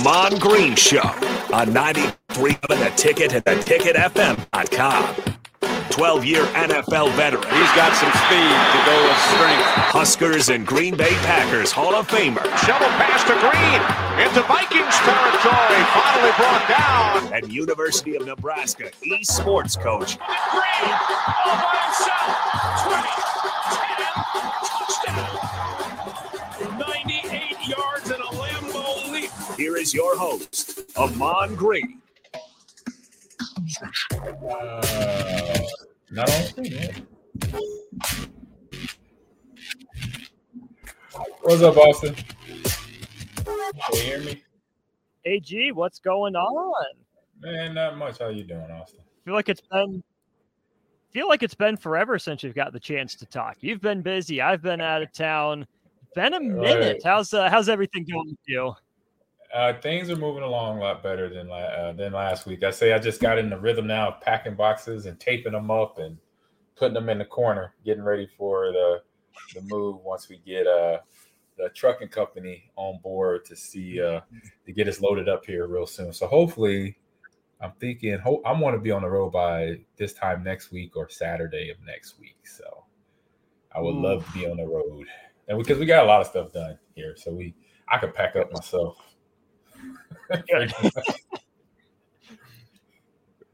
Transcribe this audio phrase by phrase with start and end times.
[0.00, 1.02] Ahman Green Show
[1.52, 5.14] on 93 The Ticket at theticketfm.com.
[5.90, 7.42] 12 year NFL veteran.
[7.42, 9.66] He's got some speed to go with strength.
[9.92, 12.42] Huskers and Green Bay Packers Hall of Famer.
[12.64, 13.82] Shovel pass to Green
[14.24, 15.84] into Vikings territory.
[15.92, 17.34] Finally brought down.
[17.34, 20.16] And University of Nebraska esports coach.
[20.16, 20.94] Green
[21.44, 22.40] all by himself.
[22.88, 23.04] 20,
[23.76, 24.16] 10,
[24.64, 25.79] touchdown.
[29.90, 32.00] Is your host, Ahman Green.
[34.12, 35.58] Uh,
[36.12, 37.06] not on screen, man.
[41.42, 42.14] What's up, Austin?
[42.14, 44.44] Can you hear me?
[45.24, 46.84] AG, what's going on?
[47.40, 48.20] Man, not much.
[48.20, 49.00] How you doing, Austin?
[49.24, 50.04] feel like it's been
[51.10, 53.56] feel like it's been forever since you've got the chance to talk.
[53.58, 54.40] You've been busy.
[54.40, 55.66] I've been out of town.
[56.14, 56.92] Been a minute.
[56.92, 57.02] Right.
[57.02, 58.72] How's uh, how's everything going with you?
[59.52, 62.62] Uh, things are moving along a lot better than uh, than last week.
[62.62, 65.70] I say I just got in the rhythm now of packing boxes and taping them
[65.70, 66.16] up and
[66.76, 69.02] putting them in the corner, getting ready for the
[69.54, 70.98] the move once we get uh
[71.58, 74.20] the trucking company on board to see uh
[74.66, 76.12] to get us loaded up here real soon.
[76.12, 76.96] So hopefully,
[77.60, 80.96] I'm thinking ho- I want to be on the road by this time next week
[80.96, 82.38] or Saturday of next week.
[82.44, 82.84] So
[83.74, 85.06] I would love to be on the road,
[85.48, 87.54] and because we got a lot of stuff done here, so we
[87.88, 88.96] I could pack up myself.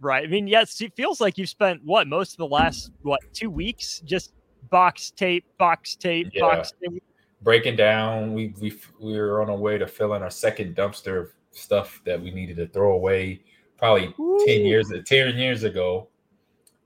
[0.00, 0.24] Right.
[0.24, 3.48] I mean, yes, it feels like you've spent what most of the last what two
[3.50, 4.32] weeks just
[4.70, 6.42] box tape, box tape, Yeah.
[6.42, 7.02] box tape.
[7.42, 8.34] breaking down.
[8.34, 12.20] We we we were on our way to filling our second dumpster of stuff that
[12.20, 13.42] we needed to throw away
[13.78, 14.14] probably
[14.46, 16.08] ten years ten years ago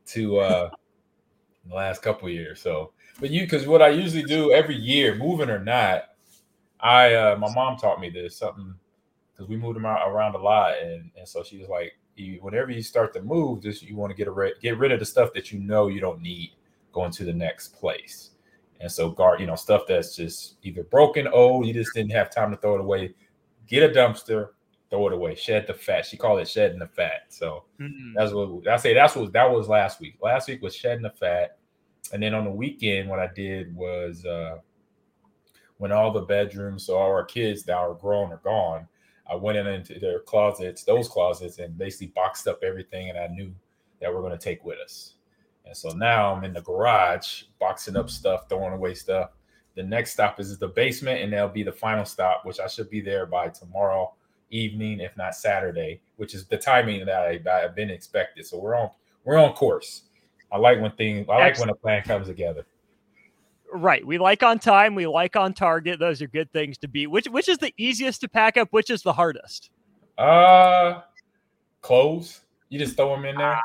[0.07, 0.71] to uh
[1.69, 2.61] the last couple of years.
[2.61, 6.05] So, but you because what I usually do every year, moving or not,
[6.79, 8.73] I uh my mom taught me this something
[9.41, 12.39] because we moved them out around a lot, and and so she was like, you
[12.43, 14.99] whenever you start to move, just you want to get a rid get rid of
[14.99, 16.53] the stuff that you know you don't need
[16.93, 18.33] going to the next place.
[18.81, 22.31] And so guard, you know, stuff that's just either broken, old, you just didn't have
[22.31, 23.15] time to throw it away.
[23.67, 24.49] Get a dumpster,
[24.91, 26.05] throw it away, shed the fat.
[26.07, 27.27] She called it shedding the fat.
[27.29, 28.15] So Mhm.
[28.15, 28.93] that's what I say.
[28.93, 30.17] That's what that was last week.
[30.21, 31.59] Last week was shedding the fat,
[32.13, 34.59] and then on the weekend, what I did was uh,
[35.79, 38.87] when all the bedrooms, so all our kids that are grown are gone.
[39.31, 43.29] I went in into their closets, those closets, and basically boxed up everything, and I
[43.29, 43.55] knew
[44.01, 45.15] that we're going to take with us.
[45.65, 49.31] And so now I'm in the garage, boxing up stuff, throwing away stuff.
[49.77, 52.91] The next stop is the basement, and that'll be the final stop, which I should
[52.91, 54.13] be there by tomorrow
[54.51, 58.47] evening, if not Saturday, which is the timing that I, I've been expected.
[58.47, 58.91] So we're on
[59.25, 60.03] we're on course.
[60.51, 62.67] I like when things I like when a plan comes together.
[63.73, 64.05] Right.
[64.07, 64.95] We like on time.
[64.95, 65.99] We like on target.
[65.99, 67.07] Those are good things to be.
[67.07, 68.69] Which which is the easiest to pack up?
[68.73, 69.71] Which is the hardest?
[70.19, 71.03] Uh
[71.81, 72.41] clothes.
[72.69, 73.61] You just throw them in there.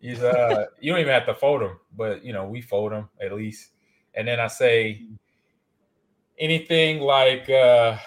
[0.00, 2.92] You just, uh you don't even have to fold them, but you know, we fold
[2.92, 3.70] them at least.
[4.14, 5.06] And then I say
[6.38, 7.98] anything like uh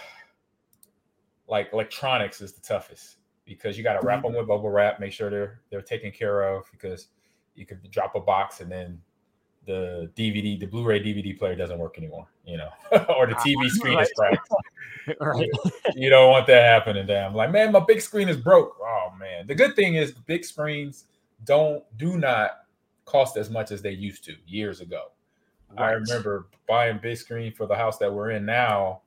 [1.47, 5.11] like electronics is the toughest because you got to wrap them with bubble wrap, make
[5.11, 7.07] sure they're they're taken care of because
[7.55, 9.01] you could drop a box and then
[9.65, 12.69] the DVD, the Blu-ray DVD player doesn't work anymore, you know,
[13.17, 14.49] or the ah, TV screen is cracked.
[15.19, 15.49] right.
[15.95, 17.05] you don't want that happening.
[17.05, 18.77] Damn, like man, my big screen is broke.
[18.81, 21.05] Oh man, the good thing is the big screens
[21.45, 22.51] don't do not
[23.05, 25.11] cost as much as they used to years ago.
[25.77, 29.01] I remember buying big screen for the house that we're in now,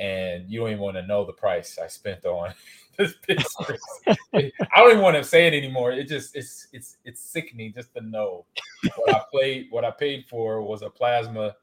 [0.00, 2.54] and you don't even want to know the price I spent on
[2.96, 3.78] this picture.
[4.06, 5.92] I don't even want to say it anymore.
[5.92, 8.46] It just it's it's it's sickening just to know
[8.96, 9.66] what I played.
[9.70, 11.54] What I paid for was a plasma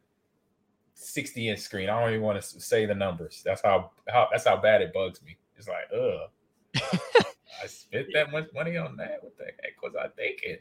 [0.93, 1.89] 60 inch screen.
[1.89, 3.41] I don't even want to say the numbers.
[3.43, 5.37] That's how how that's how bad it bugs me.
[5.57, 6.29] It's like, ugh.
[7.63, 9.23] I spent that much money on that.
[9.23, 10.57] What the heck was I thinking?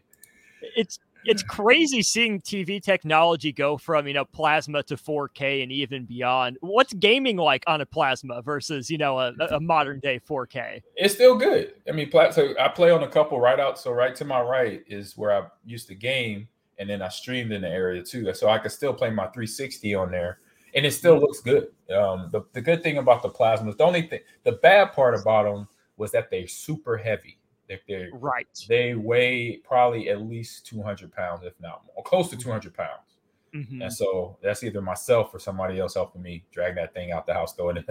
[0.62, 6.04] It's it's crazy seeing TV technology go from you know plasma to 4K and even
[6.04, 6.58] beyond.
[6.60, 10.82] What's gaming like on a plasma versus you know a, a modern day 4K?
[10.96, 11.74] It's still good.
[11.88, 13.78] I mean, so I play on a couple right out.
[13.78, 17.52] So right to my right is where I used to game, and then I streamed
[17.52, 18.32] in the area too.
[18.34, 20.38] So I could still play my 360 on there,
[20.74, 21.68] and it still looks good.
[21.94, 25.44] Um, the, the good thing about the plasmas, the only thing, the bad part about
[25.44, 27.38] them was that they're super heavy.
[27.68, 28.46] They they Right.
[28.68, 33.16] they weigh probably at least 200 pounds, if not more, close to 200 pounds.
[33.54, 33.82] Mhm.
[33.82, 37.34] And so that's either myself or somebody else helping me drag that thing out the
[37.34, 37.84] house, in.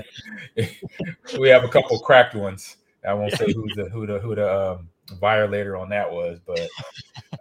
[1.39, 2.77] we have a couple cracked ones.
[3.07, 4.89] I won't say who the who the who the um,
[5.19, 6.60] violator on that was, but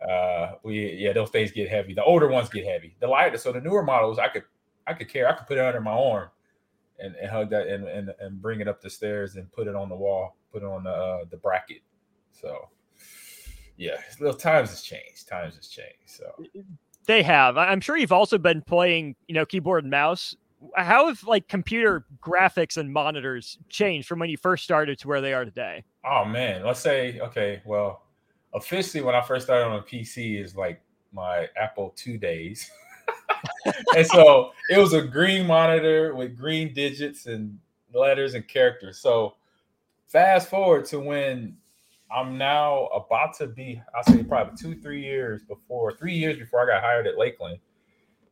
[0.09, 1.95] uh, we yeah those things get heavy.
[1.95, 2.97] The older ones get heavy.
[3.01, 4.45] The lighter, so the newer models, I could
[4.87, 5.27] I could carry.
[5.27, 6.29] I could put it under my arm
[6.99, 9.75] and, and hug that and, and and bring it up the stairs and put it
[9.75, 11.83] on the wall, put it on the uh, the bracket.
[12.41, 12.69] So
[13.77, 15.29] yeah, little times has changed.
[15.29, 16.07] Times has changed.
[16.07, 16.33] So
[17.07, 17.57] they have.
[17.57, 20.37] I'm sure you've also been playing, you know, keyboard and mouse.
[20.77, 25.21] How have like computer graphics and monitors changed from when you first started to where
[25.21, 25.85] they are today?
[26.05, 28.03] Oh man, let's say okay, well,
[28.55, 30.81] officially when I first started on a PC is like
[31.13, 32.71] my Apple two days.
[33.97, 37.59] and so it was a green monitor with green digits and
[37.93, 38.99] letters and characters.
[38.99, 39.35] So
[40.09, 41.57] fast forward to when
[42.11, 46.63] I'm now about to be, I'll say probably two, three years before, three years before
[46.63, 47.59] I got hired at Lakeland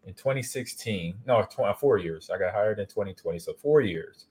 [0.04, 1.14] in 2016.
[1.26, 2.30] No, 20, uh, four years.
[2.30, 3.38] I got hired in 2020.
[3.38, 4.26] So four years.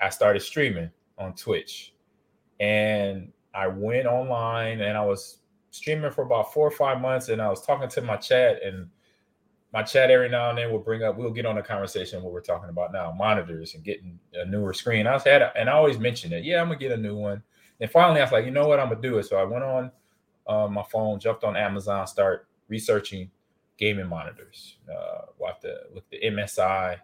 [0.00, 1.94] I started streaming on Twitch.
[2.58, 5.38] And I went online and I was
[5.70, 7.28] streaming for about four or five months.
[7.28, 8.88] And I was talking to my chat and
[9.72, 12.32] my chat every now and then will bring up, we'll get on a conversation what
[12.32, 15.06] we're talking about now, monitors and getting a newer screen.
[15.06, 16.44] I was had, and I always mention it.
[16.44, 17.42] Yeah, I'm gonna get a new one.
[17.80, 19.24] And finally, I was like, you know what, I'm gonna do it.
[19.24, 19.90] So I went on
[20.46, 23.30] uh, my phone, jumped on Amazon, start researching
[23.78, 24.76] gaming monitors.
[24.90, 26.98] Uh, with the with the MSI,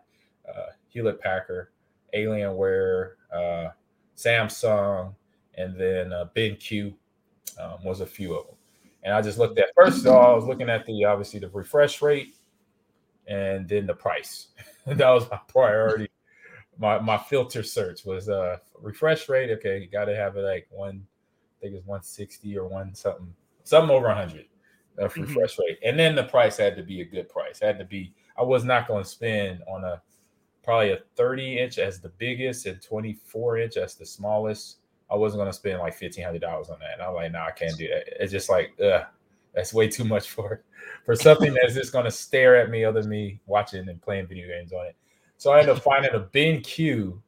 [0.48, 1.68] uh, Hewlett Packard,
[2.14, 3.68] Alienware, uh,
[4.16, 5.14] Samsung,
[5.56, 6.94] and then uh, BenQ
[7.60, 8.56] um, was a few of them.
[9.02, 11.48] And I just looked at first of all, I was looking at the obviously the
[11.48, 12.36] refresh rate
[13.26, 14.48] and then the price.
[14.86, 16.08] that was my priority.
[16.78, 19.50] My my filter search was uh refresh rate.
[19.50, 21.06] Okay, you got to have it like one,
[21.58, 23.32] I think it's 160 or one something,
[23.64, 24.46] something over 100
[24.98, 25.22] uh, mm-hmm.
[25.22, 25.78] refresh rate.
[25.84, 27.60] And then the price had to be a good price.
[27.60, 28.12] It had to be.
[28.38, 30.00] I was not going to spend on a
[30.62, 34.78] probably a 30 inch as the biggest and 24 inch as the smallest.
[35.10, 36.94] I wasn't going to spend like fifteen hundred dollars on that.
[36.94, 38.22] And I'm like, no, nah, I can't do that.
[38.22, 39.04] It's just like, uh,
[39.54, 40.62] that's way too much for
[41.04, 44.26] for something that's just going to stare at me other than me watching and playing
[44.26, 44.96] video games on it.
[45.36, 47.18] So I ended up finding a BenQ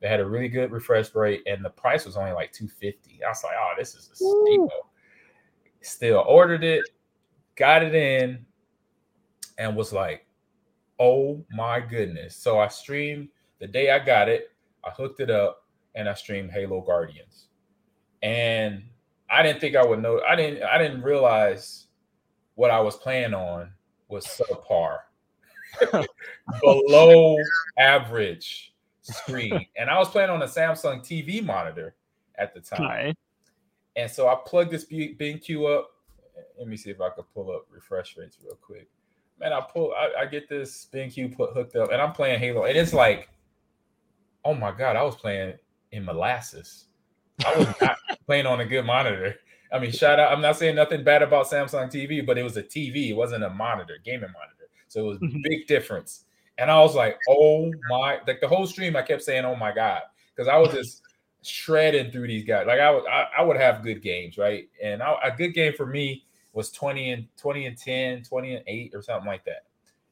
[0.00, 3.22] that had a really good refresh rate, and the price was only like 250.
[3.24, 4.68] I was like, oh, this is a steal.
[5.80, 6.84] Still ordered it,
[7.56, 8.44] got it in,
[9.58, 10.26] and was like,
[10.98, 12.36] oh my goodness.
[12.36, 13.28] So I streamed
[13.60, 14.50] the day I got it,
[14.84, 17.46] I hooked it up, and I streamed Halo Guardians.
[18.22, 18.82] And
[19.30, 20.20] I didn't think I would know.
[20.28, 20.62] I didn't.
[20.62, 21.86] I didn't realize
[22.54, 23.72] what I was playing on
[24.08, 24.98] was subpar,
[26.60, 27.36] below
[27.78, 31.94] average screen, and I was playing on a Samsung TV monitor
[32.36, 33.14] at the time.
[33.96, 35.90] And so I plugged this BenQ up.
[36.58, 38.88] Let me see if I could pull up refresh rates real quick.
[39.38, 39.92] Man, I pull.
[39.92, 43.28] I, I get this BenQ put hooked up, and I'm playing Halo, and it's like,
[44.44, 45.54] oh my god, I was playing
[45.90, 46.86] in molasses.
[47.44, 47.96] I was not
[48.26, 49.36] playing on a good monitor.
[49.72, 50.32] I mean, shout out.
[50.32, 53.08] I'm not saying nothing bad about Samsung TV, but it was a TV.
[53.08, 54.68] It wasn't a monitor, gaming monitor.
[54.88, 55.38] So it was mm-hmm.
[55.42, 56.26] big difference.
[56.58, 59.72] And I was like, oh my, like the whole stream, I kept saying, oh my
[59.72, 60.02] God,
[60.34, 61.02] because I was just
[61.42, 62.66] shredding through these guys.
[62.66, 64.68] Like I would, I, I would have good games, right?
[64.82, 68.64] And I, a good game for me was 20 and 20 and 10, 20 and
[68.66, 69.64] 8 or something like that.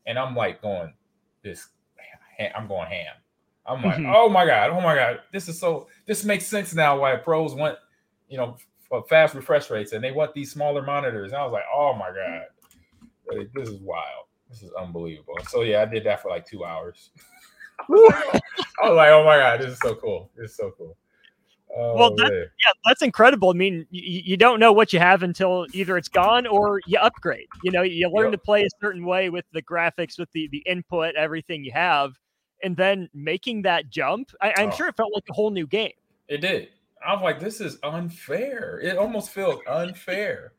[0.07, 0.93] And I'm like going,
[1.43, 1.69] this,
[2.57, 3.15] I'm going ham.
[3.67, 4.13] I'm like, mm-hmm.
[4.15, 5.87] oh my god, oh my god, this is so.
[6.07, 7.79] This makes sense now why pros want,
[8.29, 8.57] you know,
[9.09, 11.33] fast refresh rates and they want these smaller monitors.
[11.33, 14.27] And I was like, oh my god, this is wild.
[14.51, 15.35] This is unbelievable.
[15.49, 17.11] So yeah, I did that for like two hours.
[17.81, 20.31] I was like, oh my god, this is so cool.
[20.37, 20.97] This is so cool.
[21.75, 23.51] Oh, well, that, yeah, that's incredible.
[23.51, 26.99] I mean, you, you, don't know what you have until either it's gone or you
[26.99, 27.47] upgrade.
[27.63, 28.33] You know, you learn yep.
[28.33, 32.15] to play a certain way with the graphics, with the the input, everything you have
[32.63, 34.73] and then making that jump, I, am oh.
[34.73, 35.93] sure it felt like a whole new game.
[36.29, 36.69] It did.
[37.07, 38.81] I was like, this is unfair.
[38.83, 40.53] It almost felt unfair.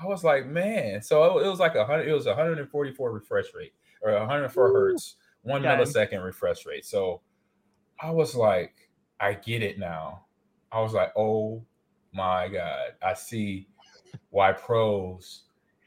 [0.00, 1.02] I was like, man.
[1.02, 2.08] So it, was like a hundred.
[2.08, 3.72] It was 144 refresh rate
[4.02, 4.72] or 104 Ooh.
[4.72, 6.84] hertz, one millisecond refresh rate.
[6.84, 7.20] So
[8.00, 10.24] I was like, I get it now.
[10.72, 11.62] I was like, oh
[12.12, 13.68] my god, I see
[14.30, 15.42] why pros.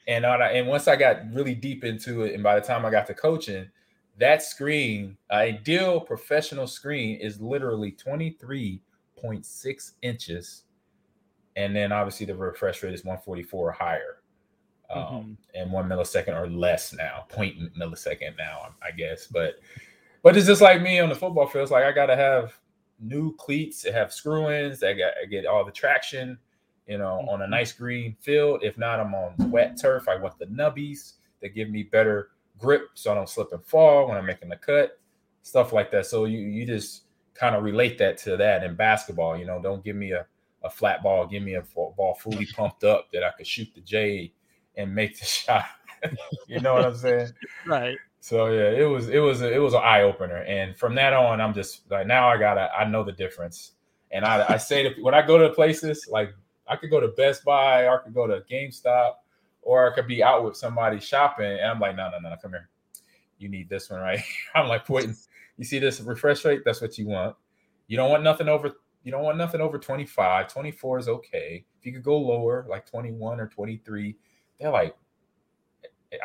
[0.08, 2.90] And on, and once I got really deep into it, and by the time I
[2.90, 3.70] got to coaching,
[4.18, 10.64] that screen, ideal professional screen, is literally 23.6 inches.
[11.58, 14.22] And then obviously the refresh rate is 144 or higher.
[14.90, 15.32] Um, mm-hmm.
[15.54, 19.28] and one millisecond or less now, point millisecond now, I guess.
[19.28, 19.56] But
[20.24, 21.64] but it's just like me on the football field.
[21.64, 22.58] It's like I gotta have
[22.98, 26.38] new cleats that have screw-ins that got, get all the traction,
[26.88, 27.28] you know, mm-hmm.
[27.28, 27.52] on a mm-hmm.
[27.52, 28.62] nice green field.
[28.64, 30.08] If not, I'm on wet turf.
[30.08, 34.08] I want the nubbies that give me better grip so I don't slip and fall
[34.08, 35.00] when I'm making the cut,
[35.42, 36.06] stuff like that.
[36.06, 39.38] So you you just kind of relate that to that in basketball.
[39.38, 40.26] You know, don't give me a,
[40.64, 43.82] a flat ball, give me a ball fully pumped up that I could shoot the
[43.82, 44.34] J
[44.76, 45.66] and make the shot.
[46.48, 47.30] you know what I'm saying?
[47.66, 47.98] Right.
[48.20, 51.14] So yeah, it was it was a, it was an eye opener, and from that
[51.14, 53.74] on, I'm just like now I gotta I know the difference,
[54.12, 56.34] and I I say that when I go to places like
[56.68, 59.14] I could go to Best Buy, or I could go to GameStop,
[59.62, 62.52] or I could be out with somebody shopping, and I'm like, no, no, no, come
[62.52, 62.70] here,
[63.38, 64.20] you need this one, right?
[64.56, 65.16] I'm like waiting.
[65.58, 66.64] You see this refresh rate?
[66.66, 67.36] That's what you want.
[67.88, 68.74] You don't want nothing over.
[69.08, 70.52] You don't want nothing over 25.
[70.52, 71.66] 24 is okay.
[71.80, 74.18] If you could go lower, like 21 or 23,
[74.60, 74.98] they're like,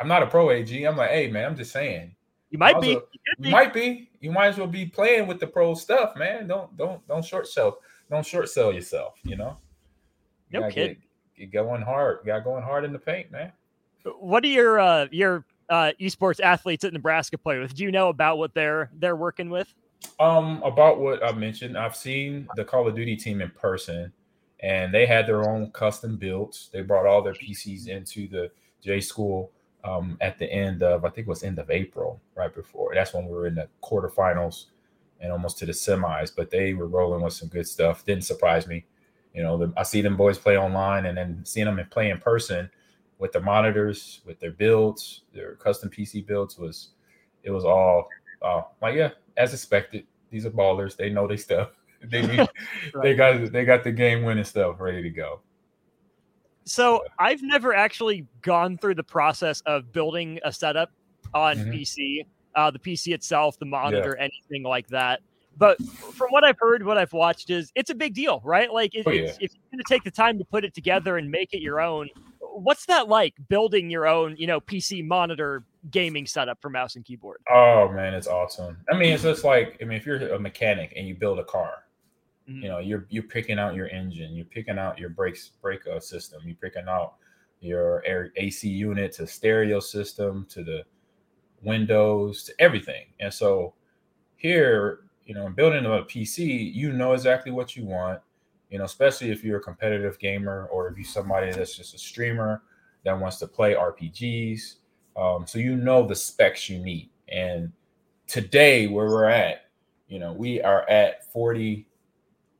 [0.01, 0.83] I'm not a pro AG.
[0.83, 2.13] I'm like, hey man, I'm just saying.
[2.49, 2.95] You might be.
[2.95, 3.07] Well,
[3.39, 4.09] you, might be.
[4.19, 6.45] You might as well be playing with the pro stuff, man.
[6.45, 7.79] Don't don't don't short sell.
[8.11, 9.13] Don't short sell yourself.
[9.23, 9.57] You know.
[10.49, 10.97] You no kid.
[11.37, 12.19] Get, get going hard.
[12.25, 13.53] You got going hard in the paint, man.
[14.19, 17.75] What are your uh your uh esports athletes at Nebraska play with?
[17.75, 19.73] Do you know about what they're they're working with?
[20.19, 24.11] Um, about what I mentioned, I've seen the Call of Duty team in person,
[24.61, 26.69] and they had their own custom builds.
[26.71, 29.51] They brought all their PCs into the J School
[29.83, 32.91] um, at the end of I think it was end of April, right before.
[32.93, 34.65] That's when we were in the quarterfinals
[35.19, 36.31] and almost to the semis.
[36.35, 38.05] But they were rolling with some good stuff.
[38.05, 38.85] Didn't surprise me.
[39.33, 42.19] You know, the, I see them boys play online, and then seeing them play in
[42.19, 42.69] person
[43.17, 46.89] with the monitors, with their builds, their custom PC builds was
[47.43, 48.07] it was all
[48.41, 50.05] uh, like yeah, as expected.
[50.29, 50.95] These are ballers.
[50.95, 51.69] They know they stuff.
[52.03, 52.39] they need,
[52.93, 53.03] right.
[53.03, 55.41] they got they got the game winning stuff ready to go.
[56.65, 60.91] So I've never actually gone through the process of building a setup
[61.33, 61.71] on mm-hmm.
[61.71, 62.25] PC,
[62.55, 64.25] uh, the PC itself, the monitor, yeah.
[64.25, 65.21] anything like that.
[65.57, 68.71] But from what I've heard, what I've watched is it's a big deal, right?
[68.71, 69.25] Like it, oh, yeah.
[69.39, 71.79] if you're going to take the time to put it together and make it your
[71.79, 72.09] own,
[72.39, 77.05] what's that like building your own, you know, PC monitor gaming setup for mouse and
[77.05, 77.41] keyboard?
[77.49, 78.77] Oh man, it's awesome.
[78.91, 81.43] I mean, it's just like I mean, if you're a mechanic and you build a
[81.43, 81.83] car,
[82.49, 82.63] Mm-hmm.
[82.63, 85.99] You know, you're you're picking out your engine, you're picking out your brakes brake uh,
[85.99, 87.15] system, you're picking out
[87.61, 90.83] your air AC unit to stereo system to the
[91.61, 93.05] windows to everything.
[93.21, 93.73] And so
[94.35, 98.19] here, you know, building a PC, you know exactly what you want.
[98.69, 101.97] You know, especially if you're a competitive gamer or if you're somebody that's just a
[101.97, 102.63] streamer
[103.05, 104.75] that wants to play RPGs.
[105.15, 107.09] Um, so you know the specs you need.
[107.29, 107.71] And
[108.27, 109.69] today, where we're at,
[110.07, 111.87] you know, we are at 40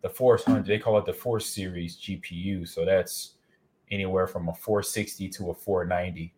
[0.04, 2.68] the Force 100, they call it the Force series GPU.
[2.68, 3.36] So that's
[3.90, 6.34] anywhere from a 460 to a 490,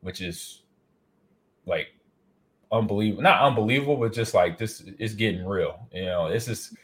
[0.00, 0.62] which is
[1.66, 1.88] like
[2.72, 3.22] unbelievable.
[3.22, 5.88] Not unbelievable, but just like this is getting real.
[5.92, 6.76] You know, this is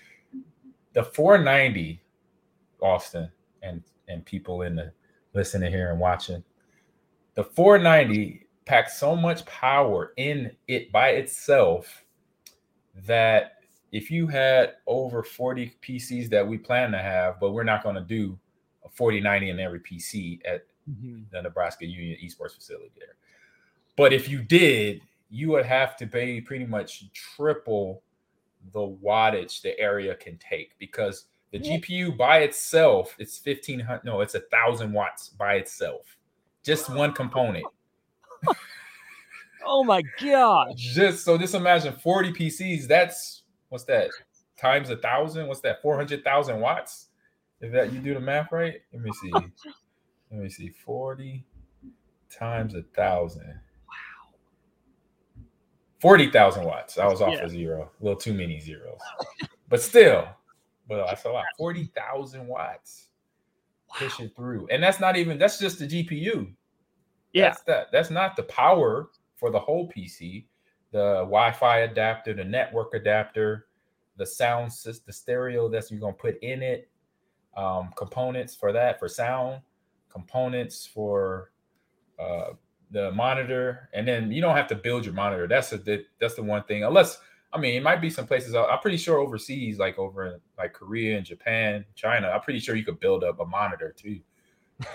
[0.92, 2.00] the 490,
[2.80, 3.30] Austin,
[3.62, 4.92] and and people in the
[5.34, 6.44] listening here and watching.
[7.34, 12.04] The 490 packs so much power in it by itself
[13.06, 17.82] that if you had over 40 PCs that we plan to have, but we're not
[17.82, 18.38] going to do
[18.84, 21.22] a 40 90 in every PC at mm-hmm.
[21.30, 23.16] the Nebraska Union Esports facility there.
[23.96, 28.02] But if you did, you would have to pay pretty much triple
[28.72, 34.36] the wattage the area can take because the GPU by itself it's 1500 no it's
[34.36, 36.16] a thousand watts by itself
[36.62, 37.64] just one component
[39.66, 44.10] oh my god just so just imagine 40 PCs that's what's that
[44.62, 45.48] times a thousand?
[45.48, 45.82] What's that?
[45.82, 47.08] Four hundred thousand watts?
[47.60, 49.32] If that you do the math right, let me see.
[50.30, 50.68] let me see.
[50.68, 51.44] Forty
[52.30, 53.48] times a thousand.
[53.48, 54.34] Wow.
[56.00, 56.96] Forty thousand watts.
[56.96, 57.44] I was off yeah.
[57.44, 57.90] a zero.
[58.00, 59.00] A little too many zeros,
[59.68, 60.28] but still,
[60.88, 61.44] but that's a lot.
[61.58, 63.08] Forty thousand watts
[64.00, 64.08] wow.
[64.20, 65.38] it through, and that's not even.
[65.38, 66.52] That's just the GPU.
[67.32, 67.86] Yeah, that's that.
[67.92, 70.46] That's not the power for the whole PC
[70.92, 73.66] the Wi-Fi adapter, the network adapter,
[74.18, 76.88] the sound system, the stereo that you're gonna put in it,
[77.56, 79.62] um, components for that for sound,
[80.10, 81.50] components for
[82.18, 82.50] uh,
[82.90, 85.48] the monitor, and then you don't have to build your monitor.
[85.48, 85.78] That's a
[86.20, 86.84] that's the one thing.
[86.84, 87.20] Unless
[87.52, 88.54] I mean, it might be some places.
[88.54, 92.28] I'm pretty sure overseas, like over in like Korea and Japan, China.
[92.28, 94.20] I'm pretty sure you could build up a monitor too.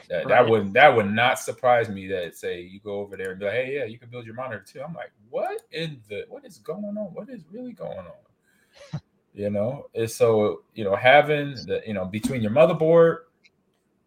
[0.09, 0.27] That, right.
[0.27, 3.45] that would that would not surprise me that say you go over there and be
[3.45, 4.81] like, hey, yeah, you can build your monitor too.
[4.81, 7.13] I'm like, what in the what is going on?
[7.13, 9.01] What is really going on?
[9.33, 13.17] you know, and so you know, having the you know between your motherboard,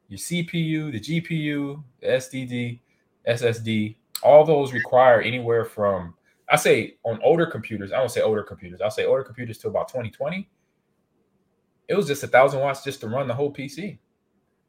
[0.08, 2.80] your CPU, the GPU, the SDD,
[3.28, 6.14] SSD, all those require anywhere from
[6.50, 9.68] I say on older computers, I don't say older computers, I'll say older computers to
[9.68, 10.48] about 2020.
[11.88, 13.98] It was just a thousand watts just to run the whole PC.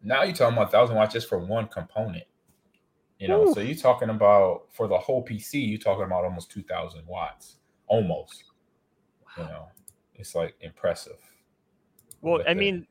[0.04, 2.24] Now you're talking about thousand watts just for one component.
[3.20, 3.54] You know, Ooh.
[3.54, 7.58] so you're talking about for the whole PC, you're talking about almost two thousand watts,
[7.88, 8.46] almost.
[9.38, 9.44] Wow.
[9.44, 9.68] You know,
[10.16, 11.20] it's like impressive.
[12.22, 12.88] Well, but I mean,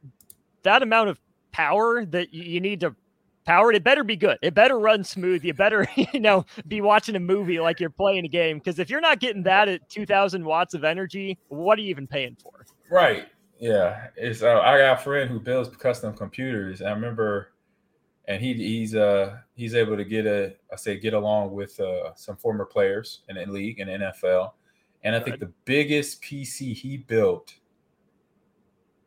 [0.63, 1.21] that amount of
[1.53, 2.95] power that you need to
[3.45, 4.39] powered, it better be good.
[4.43, 5.45] It better run smooth.
[5.45, 8.59] You better, you know, be watching a movie like you're playing a game.
[8.59, 12.07] Because if you're not getting that at 2,000 watts of energy, what are you even
[12.07, 12.65] paying for?
[12.91, 13.27] Right.
[13.61, 14.09] Yeah.
[14.17, 16.83] It's uh, I got a friend who builds custom computers.
[16.83, 17.53] I remember,
[18.27, 22.15] and he he's uh he's able to get a I say get along with uh
[22.17, 24.53] some former players in the league and NFL.
[25.05, 27.55] And I think the biggest PC he built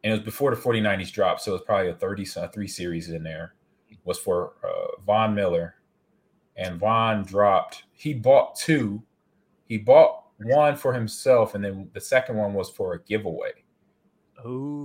[0.04, 3.10] and it was before the 4090s dropped, so it's probably a 30 a 3 series
[3.10, 3.56] in there,
[4.04, 5.76] was for uh, Von Miller.
[6.58, 9.02] And Von dropped, he bought two.
[9.68, 13.63] He bought one for himself, and then the second one was for a giveaway.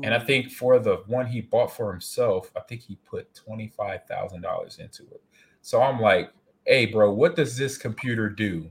[0.05, 4.79] And I think for the one he bought for himself, I think he put $25,000
[4.79, 5.23] into it.
[5.61, 6.31] So I'm like,
[6.67, 8.71] hey, bro, what does this computer do?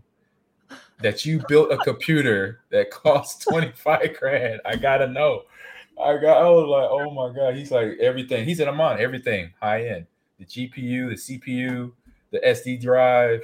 [1.02, 4.62] That you built a computer that costs 25 grand.
[4.66, 5.44] I gotta know.
[6.02, 7.56] I got I was like, oh my god.
[7.56, 8.46] He's like everything.
[8.46, 10.08] He said, I'm on everything high end.
[10.40, 11.92] The GPU, the CPU,
[12.32, 13.44] the SD drive,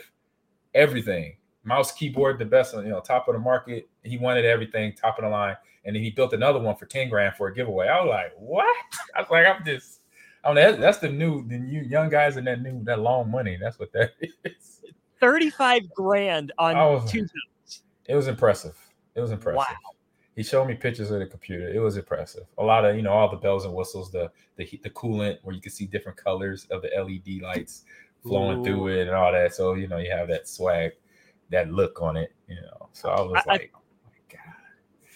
[0.74, 1.38] everything.
[1.64, 3.90] Mouse keyboard, the best, you know, top of the market.
[4.04, 5.56] He wanted everything, top of the line.
[5.86, 7.88] And then he built another one for 10 grand for a giveaway.
[7.88, 8.76] I was like, what?
[9.16, 10.00] I was like, I'm just
[10.46, 13.58] I mean, that's the new the new young guys in that new that long money.
[13.60, 14.12] That's what that
[14.44, 14.82] is.
[15.22, 17.26] 35 grand on was, two
[18.08, 18.78] It was impressive.
[19.16, 19.58] It was impressive.
[19.58, 19.94] Wow
[20.36, 21.70] he showed me pictures of the computer.
[21.70, 22.46] It was impressive.
[22.58, 25.56] A lot of you know all the bells and whistles, the the the coolant where
[25.56, 27.84] you can see different colors of the LED lights
[28.24, 28.64] flowing Ooh.
[28.64, 29.54] through it and all that.
[29.54, 30.94] So you know you have that swag,
[31.52, 32.34] that look on it.
[32.48, 33.72] You know, so I was I, like.
[33.74, 33.80] I,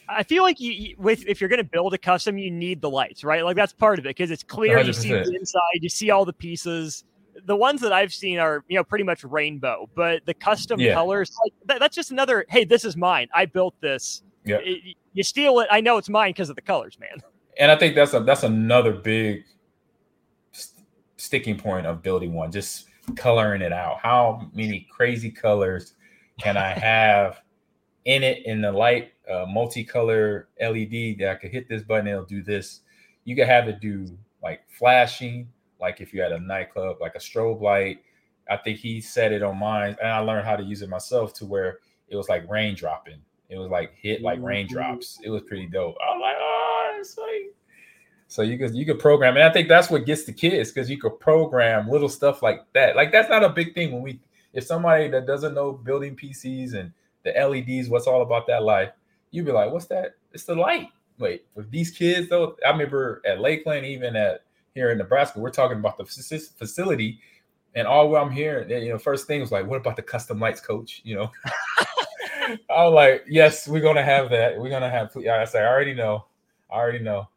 [0.10, 2.90] I feel like you, with if you're going to build a custom, you need the
[2.90, 3.44] lights, right?
[3.44, 4.78] Like that's part of it because it's clear.
[4.78, 4.86] 100%.
[4.86, 7.04] You see the inside, you see all the pieces.
[7.46, 10.94] The ones that I've seen are you know pretty much rainbow, but the custom yeah.
[10.94, 12.46] colors, like, that, that's just another.
[12.50, 13.28] Hey, this is mine.
[13.34, 14.24] I built this.
[14.44, 14.60] Yeah
[15.18, 15.68] you steal it.
[15.72, 17.24] I know it's mine because of the colors, man.
[17.60, 19.46] And I think that's a that's another big
[20.52, 20.86] st-
[21.18, 22.86] sticking point of building one, just
[23.16, 23.98] coloring it out.
[24.00, 25.96] How many crazy colors
[26.40, 27.42] can I have
[28.06, 32.26] in it in the light uh, multicolor LED that I could hit this button, it'll
[32.26, 32.82] do this.
[33.26, 37.20] You could have it do like flashing, like if you had a nightclub, like a
[37.20, 38.00] strobe light.
[38.50, 41.34] I think he set it on mine, and I learned how to use it myself
[41.36, 43.22] to where it was like rain dropping.
[43.50, 45.20] It was like hit like raindrops.
[45.24, 45.96] It was pretty dope.
[46.02, 47.52] I was like, oh, that's sweet.
[48.28, 50.90] So you could you could program, and I think that's what gets the kids because
[50.90, 52.96] you could program little stuff like that.
[52.96, 54.20] Like that's not a big thing when we
[54.54, 56.92] if somebody that doesn't know building PCs and
[57.24, 58.90] the LEDs, what's all about that life,
[59.32, 60.16] you'd be like, what's that?
[60.34, 60.90] It's the light.
[61.20, 64.44] Wait, with these kids though, I remember at Lakeland, even at
[64.76, 67.20] here in Nebraska, we're talking about the facility,
[67.74, 70.62] and all I'm hearing, you know, first thing was like, what about the custom lights,
[70.62, 71.02] coach?
[71.04, 71.32] You know.
[72.70, 74.58] I was like, yes, we're gonna have that.
[74.58, 75.16] We're gonna have.
[75.18, 76.26] I say, I already know.
[76.72, 77.28] I already know.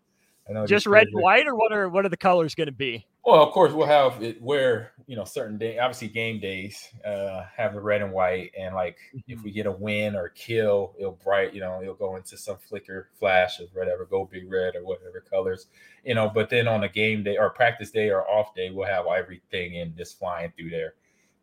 [0.50, 0.66] I know.
[0.66, 3.06] Just red and white, or what are what are the colors going to be?
[3.24, 7.44] Well, of course, we'll have it where you know certain day, obviously game days, uh,
[7.56, 9.32] have the red and white, and like mm-hmm.
[9.32, 12.56] if we get a win or kill, it'll bright, you know, it'll go into some
[12.56, 15.68] flicker flash of whatever, go big red or whatever colors,
[16.04, 16.28] you know.
[16.28, 19.74] But then on a game day or practice day or off day, we'll have everything
[19.74, 20.94] in just flying through there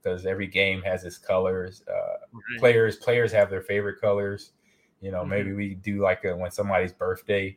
[0.04, 1.84] because every game has its colors.
[1.88, 2.60] Uh, right.
[2.60, 4.52] Players players have their favorite colors.
[5.00, 5.30] You know, mm-hmm.
[5.30, 7.56] maybe we do like a, when somebody's birthday,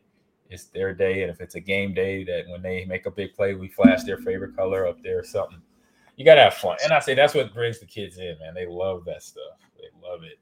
[0.51, 3.35] it's their day, and if it's a game day, that when they make a big
[3.35, 5.61] play, we flash their favorite color up there or something.
[6.17, 8.55] You gotta have fun, and I say that's what brings the kids in, man.
[8.55, 9.59] They love that stuff.
[9.77, 10.39] They love it.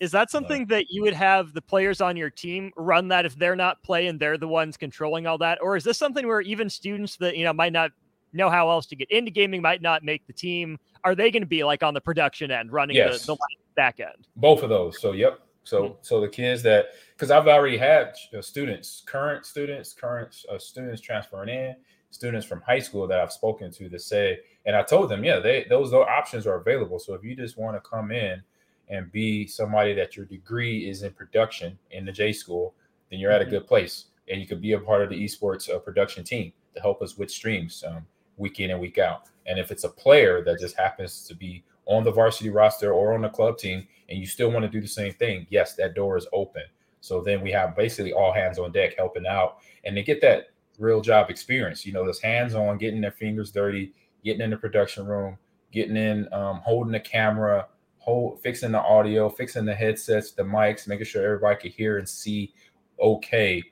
[0.00, 3.36] Is that something that you would have the players on your team run that if
[3.36, 5.58] they're not playing, they're the ones controlling all that?
[5.62, 7.92] Or is this something where even students that you know might not
[8.32, 10.78] know how else to get into gaming, might not make the team.
[11.04, 13.26] Are they going to be like on the production end, running yes.
[13.26, 13.38] the, the
[13.76, 14.28] back end?
[14.36, 15.00] Both of those.
[15.00, 15.40] So, yep.
[15.64, 15.94] So, mm-hmm.
[16.02, 21.00] so the kids that because I've already had uh, students, current students, current uh, students
[21.00, 21.76] transferring in,
[22.10, 25.38] students from high school that I've spoken to that say, and I told them, yeah,
[25.38, 26.98] they those, those options are available.
[26.98, 28.42] So if you just want to come in
[28.88, 32.74] and be somebody that your degree is in production in the J school,
[33.10, 33.36] then you're mm-hmm.
[33.36, 33.54] at a mm-hmm.
[33.54, 36.80] good place, and you could be a part of the esports uh, production team to
[36.80, 37.84] help us with streams.
[37.86, 39.28] Um, week in and week out.
[39.46, 43.14] And if it's a player that just happens to be on the varsity roster or
[43.14, 45.94] on the club team and you still want to do the same thing, yes, that
[45.94, 46.62] door is open.
[47.00, 50.48] So then we have basically all hands on deck helping out and they get that
[50.78, 51.84] real job experience.
[51.84, 53.92] You know, those hands on, getting their fingers dirty,
[54.24, 55.36] getting in the production room,
[55.72, 57.66] getting in, um, holding the camera,
[57.98, 62.08] hold, fixing the audio, fixing the headsets, the mics, making sure everybody can hear and
[62.08, 62.52] see
[63.00, 63.62] okay.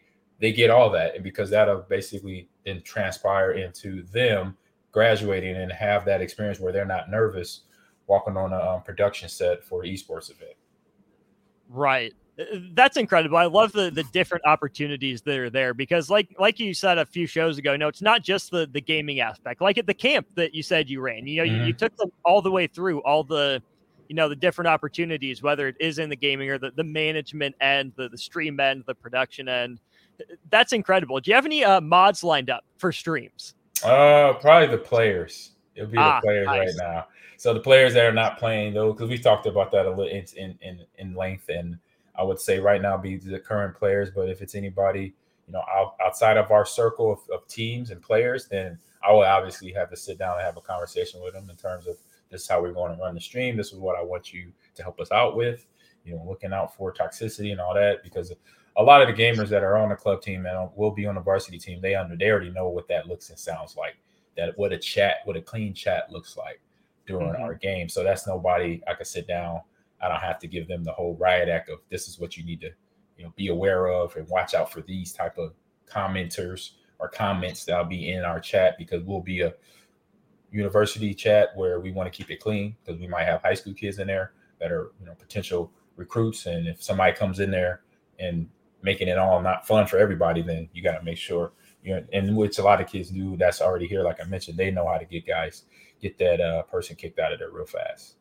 [0.41, 1.15] They get all that.
[1.15, 4.57] And because that'll basically then transpire into them
[4.93, 7.63] graduating and have that experience where they're not nervous
[8.11, 10.57] walking on a um, production set for an esports event.
[11.69, 12.13] Right.
[12.73, 13.37] that's incredible.
[13.37, 17.07] I love the the different opportunities that are there because, like like you said a
[17.07, 19.61] few shows ago, no, it's not just the the gaming aspect.
[19.61, 21.61] Like at the camp that you said you ran, you know, mm-hmm.
[21.61, 23.63] you, you, took them all the way through all the,
[24.09, 27.55] you know, the different opportunities, whether it is in the gaming or the, the management
[27.61, 29.79] end, the the stream end, the production end.
[30.51, 31.21] That's incredible.
[31.21, 33.55] Do you have any uh, mods lined up for streams?
[33.85, 35.53] Uh, probably the players.
[35.75, 36.59] It'll be ah, the players nice.
[36.59, 37.07] right now.
[37.37, 40.07] So the players that are not playing though, because we talked about that a little
[40.07, 41.79] in in in, in length and
[42.21, 44.11] I would say right now be the current players.
[44.11, 45.15] But if it's anybody,
[45.47, 49.23] you know, out, outside of our circle of, of, teams and players, then I will
[49.23, 51.97] obviously have to sit down and have a conversation with them in terms of
[52.31, 53.57] this is how we're going to run the stream.
[53.57, 55.67] This is what I want you to help us out with.
[56.05, 58.33] You know, looking out for toxicity and all that because
[58.77, 61.15] a lot of the gamers that are on the club team and will be on
[61.15, 63.97] the varsity team, they under they already know what that looks and sounds like.
[64.37, 66.61] That what a chat, what a clean chat looks like
[67.07, 67.43] during mm-hmm.
[67.43, 67.89] our game.
[67.89, 69.61] So that's nobody I could sit down
[70.01, 72.45] I don't have to give them the whole riot act of this is what you
[72.45, 72.71] need to,
[73.17, 75.53] you know, be aware of and watch out for these type of
[75.87, 79.53] commenters or comments that'll be in our chat because we'll be a
[80.51, 83.75] university chat where we want to keep it clean because we might have high school
[83.75, 86.47] kids in there that are, you know, potential recruits.
[86.47, 87.83] And if somebody comes in there
[88.19, 88.49] and
[88.83, 92.05] making it all not fun for everybody, then you got to make sure you know,
[92.13, 94.03] and which a lot of kids do that's already here.
[94.03, 95.65] Like I mentioned, they know how to get guys,
[96.01, 98.17] get that uh, person kicked out of there real fast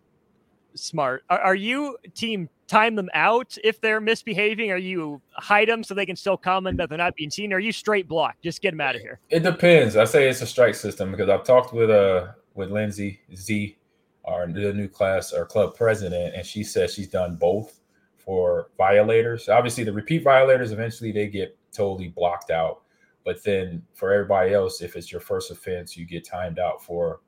[0.75, 1.23] smart.
[1.29, 4.71] Are, are, you team time them out if they're misbehaving?
[4.71, 7.53] Are you hide them so they can still comment but they're not being seen?
[7.53, 8.35] Or are you straight block?
[8.43, 9.19] Just get them out of here.
[9.29, 9.95] It depends.
[9.95, 13.77] I say it's a strike system because I've talked with uh with Lindsay Z,
[14.25, 17.79] our new class our club president, and she says she's done both
[18.17, 19.49] for violators.
[19.49, 22.81] Obviously, the repeat violators eventually they get totally blocked out.
[23.25, 27.21] But then for everybody else, if it's your first offense, you get timed out for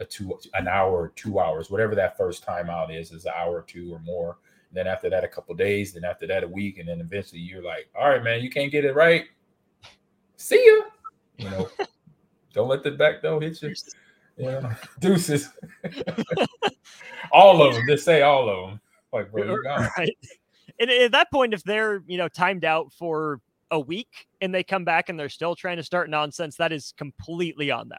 [0.00, 3.56] a two an hour two hours whatever that first time out is is an hour
[3.56, 4.38] or two or more.
[4.68, 7.40] And then after that a couple days then after that a week and then eventually
[7.40, 9.24] you're like all right man you can't get it right.
[10.36, 10.84] See ya.
[11.38, 11.70] You know
[12.52, 13.74] don't let the back door hit you.
[14.36, 15.50] Yeah deuces.
[17.32, 18.80] All of them just say all of them
[19.12, 19.88] like bro you're gone.
[19.98, 20.16] Right.
[20.78, 24.62] And at that point if they're you know timed out for a week and they
[24.62, 27.98] come back and they're still trying to start nonsense that is completely on them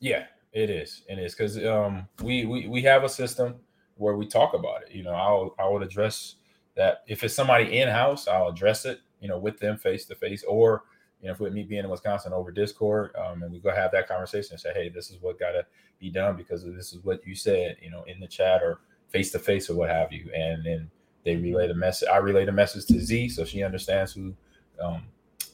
[0.00, 0.24] yeah
[0.56, 1.02] it is.
[1.06, 3.56] It is because um, we, we we have a system
[3.96, 4.90] where we talk about it.
[4.90, 6.36] You know, I'll I would address
[6.76, 9.00] that if it's somebody in house, I'll address it.
[9.20, 10.84] You know, with them face to face, or
[11.20, 13.92] you know, if with me being in Wisconsin over Discord, um, and we go have
[13.92, 15.66] that conversation and say, hey, this is what got to
[15.98, 17.76] be done because this is what you said.
[17.82, 20.90] You know, in the chat or face to face or what have you, and then
[21.22, 22.08] they relay the message.
[22.08, 24.34] I relay the message to Z so she understands who
[24.82, 25.04] um,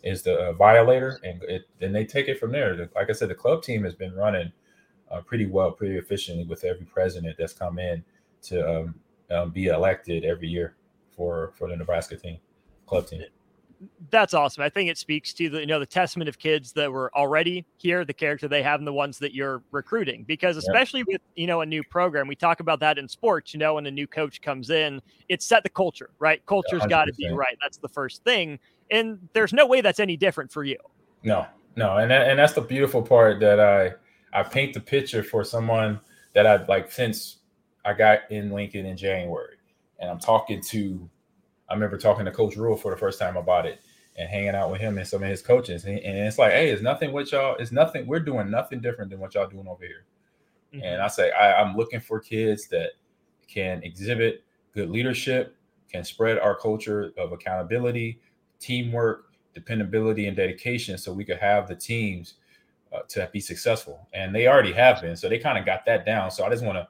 [0.03, 2.91] is the uh, violator, and it, then they take it from there.
[2.95, 4.53] Like I said, the club team has been running
[5.11, 8.05] uh, pretty well, pretty efficiently with every president that's come in
[8.43, 8.95] to um,
[9.31, 10.77] um, be elected every year
[11.15, 12.39] for for the Nebraska team,
[12.87, 13.23] club team.
[14.11, 14.63] That's awesome.
[14.63, 17.65] I think it speaks to the you know the testament of kids that were already
[17.79, 20.25] here, the character they have, and the ones that you're recruiting.
[20.25, 21.15] Because especially yeah.
[21.15, 23.53] with you know a new program, we talk about that in sports.
[23.53, 26.45] You know, when a new coach comes in, it's set the culture right.
[26.47, 27.57] Culture's got to be right.
[27.61, 28.59] That's the first thing,
[28.93, 30.77] and there's no way that's any different for you.
[31.25, 33.95] No, no, and that, and that's the beautiful part that I
[34.33, 35.99] I paint the picture for someone
[36.35, 37.39] that I've like since
[37.85, 39.57] I got in Lincoln in January,
[39.99, 41.09] and I'm talking to.
[41.69, 43.81] I remember talking to Coach Rhule for the first time about it
[44.19, 46.69] and hanging out with him and some of his coaches, and, and it's like, hey,
[46.69, 47.57] it's nothing with y'all.
[47.57, 48.07] It's nothing.
[48.07, 50.05] We're doing nothing different than what y'all doing over here.
[50.75, 50.85] Mm-hmm.
[50.85, 52.91] And I say I, I'm looking for kids that
[53.49, 55.57] can exhibit good leadership,
[55.91, 58.21] can spread our culture of accountability,
[58.62, 62.35] teamwork, dependability, and dedication, so we could have the teams
[62.92, 65.16] uh, to be successful, and they already have been.
[65.16, 66.31] So they kind of got that down.
[66.31, 66.88] So I just want to.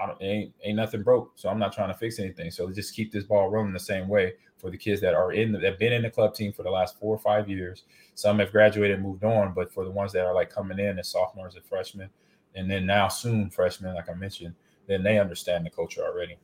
[0.00, 2.50] I ain't, ain't nothing broke, so I'm not trying to fix anything.
[2.50, 5.52] So just keep this ball rolling the same way for the kids that are in,
[5.52, 7.84] the, that have been in the club team for the last four or five years.
[8.14, 10.98] Some have graduated and moved on, but for the ones that are like coming in
[10.98, 12.08] as sophomores and freshmen,
[12.54, 14.54] and then now soon freshmen, like I mentioned,
[14.88, 16.36] then they understand the culture already.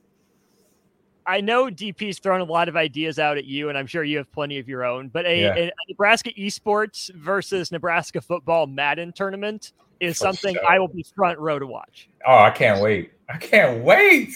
[1.29, 4.17] I know DP's thrown a lot of ideas out at you, and I'm sure you
[4.17, 5.09] have plenty of your own.
[5.09, 5.53] But a, yeah.
[5.55, 10.65] a Nebraska esports versus Nebraska football Madden tournament is For something sure.
[10.67, 12.09] I will be front row to watch.
[12.25, 13.11] Oh, I can't wait!
[13.29, 14.33] I can't wait.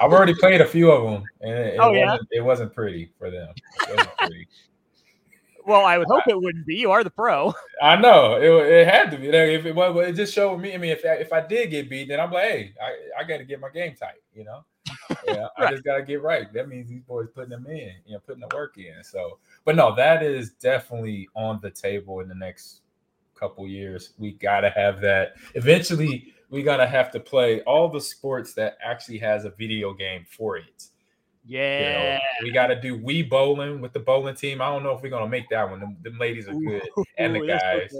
[0.00, 2.10] I've already played a few of them, and it, oh, yeah?
[2.10, 3.54] wasn't, it wasn't pretty for them.
[5.66, 6.76] Well, I would hope it wouldn't be.
[6.76, 7.54] You are the pro.
[7.82, 9.28] I know it, it had to be.
[9.28, 10.74] If it was, it just showed me.
[10.74, 13.24] I mean, if I, if I did get beat, then I'm like, hey, I, I
[13.24, 14.22] got to get my game tight.
[14.34, 14.64] You know
[15.26, 16.52] yeah, I just gotta get right.
[16.52, 19.02] That means these boys putting them in, you know, putting the work in.
[19.02, 22.80] So, but no, that is definitely on the table in the next
[23.34, 24.12] couple years.
[24.18, 25.34] We gotta have that.
[25.54, 30.24] Eventually, we gotta have to play all the sports that actually has a video game
[30.28, 30.88] for it.
[31.46, 31.78] Yeah.
[31.78, 34.60] You know, we got to do we bowling with the bowling team.
[34.60, 35.80] I don't know if we're gonna make that one.
[35.80, 37.94] Them, them ladies are good, Ooh, and the guys.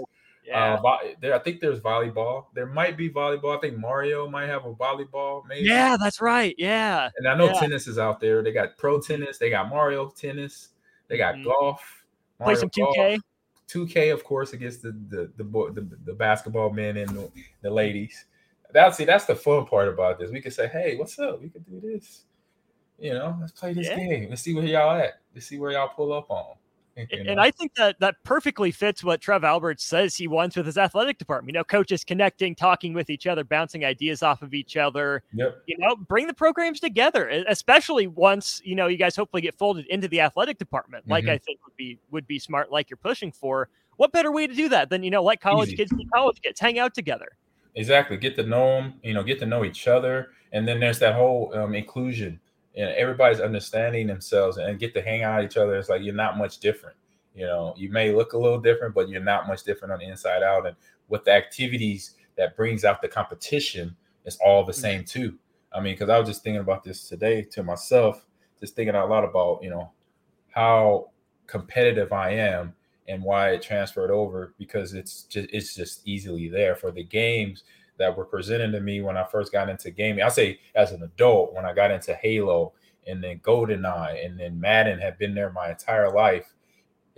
[0.45, 0.75] Yeah.
[0.75, 2.45] Uh, there, I think there's volleyball.
[2.53, 3.57] There might be volleyball.
[3.57, 5.43] I think Mario might have a volleyball.
[5.45, 5.67] Maybe.
[5.67, 6.55] Yeah, that's right.
[6.57, 7.09] Yeah.
[7.17, 7.59] And I know yeah.
[7.59, 8.41] tennis is out there.
[8.41, 9.37] They got pro tennis.
[9.37, 10.69] They got Mario tennis.
[11.09, 11.49] They got mm-hmm.
[11.49, 12.05] golf.
[12.39, 13.19] Mario Play some 2K.
[13.67, 17.31] 2K, of course, against the the the, the, the basketball men and the,
[17.61, 18.25] the ladies.
[18.71, 20.31] That's see, that's the fun part about this.
[20.31, 21.41] We can say, "Hey, what's up?
[21.41, 22.23] We can do this."
[22.99, 23.95] You know, let's play this yeah.
[23.97, 24.29] game.
[24.29, 25.19] Let's see where y'all at.
[25.33, 26.55] Let's see where y'all pull up on.
[27.11, 30.77] And I think that that perfectly fits what Trev Alberts says he wants with his
[30.77, 31.53] athletic department.
[31.53, 35.21] You know, coaches connecting, talking with each other, bouncing ideas off of each other.
[35.33, 35.61] Yep.
[35.67, 39.85] You know, bring the programs together, especially once you know you guys hopefully get folded
[39.87, 41.07] into the athletic department.
[41.07, 41.33] Like mm-hmm.
[41.33, 43.69] I think would be would be smart, like you're pushing for.
[43.97, 45.77] What better way to do that than you know, like college Easy.
[45.77, 47.37] kids, college kids, hang out together.
[47.75, 48.17] Exactly.
[48.17, 48.95] Get to know them.
[49.03, 52.39] You know, get to know each other, and then there's that whole um, inclusion.
[52.77, 55.75] And everybody's understanding themselves and get to hang out each other.
[55.75, 56.95] It's like you're not much different
[57.37, 60.07] you know, you may look a little different, but you're not much different on the
[60.07, 60.65] inside out.
[60.65, 60.75] And
[61.07, 65.21] with the activities that brings out the competition, it's all the same mm-hmm.
[65.21, 65.37] too.
[65.71, 68.25] I mean, because I was just thinking about this today to myself,
[68.59, 69.91] just thinking a lot about, you know,
[70.49, 71.11] how
[71.45, 72.73] competitive I am
[73.07, 77.63] and why it transferred over because it's just it's just easily there for the games
[77.97, 80.23] that were presented to me when I first got into gaming.
[80.23, 82.73] I say as an adult when I got into Halo
[83.07, 86.53] and then GoldenEye and then Madden have been there my entire life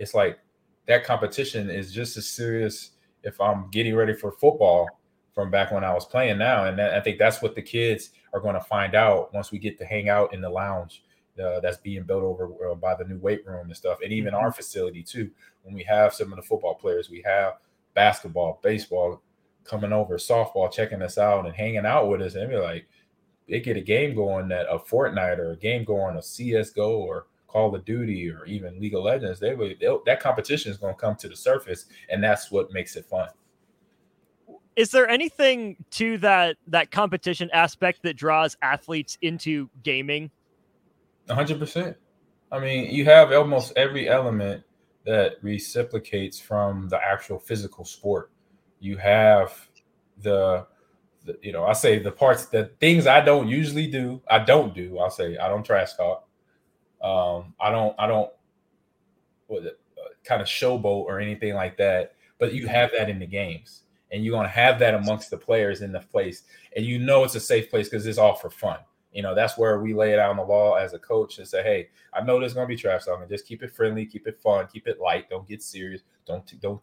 [0.00, 0.40] it's like
[0.86, 4.88] that competition is just as serious if I'm getting ready for football
[5.34, 6.64] from back when I was playing now.
[6.64, 9.78] And I think that's what the kids are going to find out once we get
[9.78, 11.04] to hang out in the lounge
[11.40, 13.98] uh, that's being built over uh, by the new weight room and stuff.
[14.02, 14.42] And even mm-hmm.
[14.42, 15.30] our facility, too,
[15.62, 17.58] when we have some of the football players, we have
[17.94, 19.22] basketball, baseball
[19.70, 22.34] coming over, softball checking us out and hanging out with us.
[22.34, 22.88] And be like,
[23.48, 27.26] they get a game going that a Fortnite or a game going, a CSGO or
[27.50, 31.00] Call of Duty or even League of Legends, they would that competition is going to
[31.00, 33.28] come to the surface, and that's what makes it fun.
[34.76, 40.30] Is there anything to that that competition aspect that draws athletes into gaming?
[41.28, 41.96] hundred percent.
[42.52, 44.64] I mean, you have almost every element
[45.04, 48.30] that reciprocates from the actual physical sport.
[48.80, 49.68] You have
[50.22, 50.66] the,
[51.24, 54.74] the, you know, I say the parts, the things I don't usually do, I don't
[54.74, 54.98] do.
[54.98, 56.26] I'll say I don't trash talk.
[57.02, 58.30] Um, I don't, I don't,
[59.46, 59.70] what, uh,
[60.24, 62.14] kind of showboat or anything like that.
[62.38, 65.82] But you have that in the games, and you're gonna have that amongst the players
[65.82, 68.78] in the place, and you know it's a safe place because it's all for fun.
[69.12, 71.46] You know, that's where we lay it out on the law as a coach and
[71.46, 73.28] say, hey, I know there's gonna be trash talking.
[73.28, 75.28] Just keep it friendly, keep it fun, keep it light.
[75.28, 76.02] Don't get serious.
[76.26, 76.82] Don't don't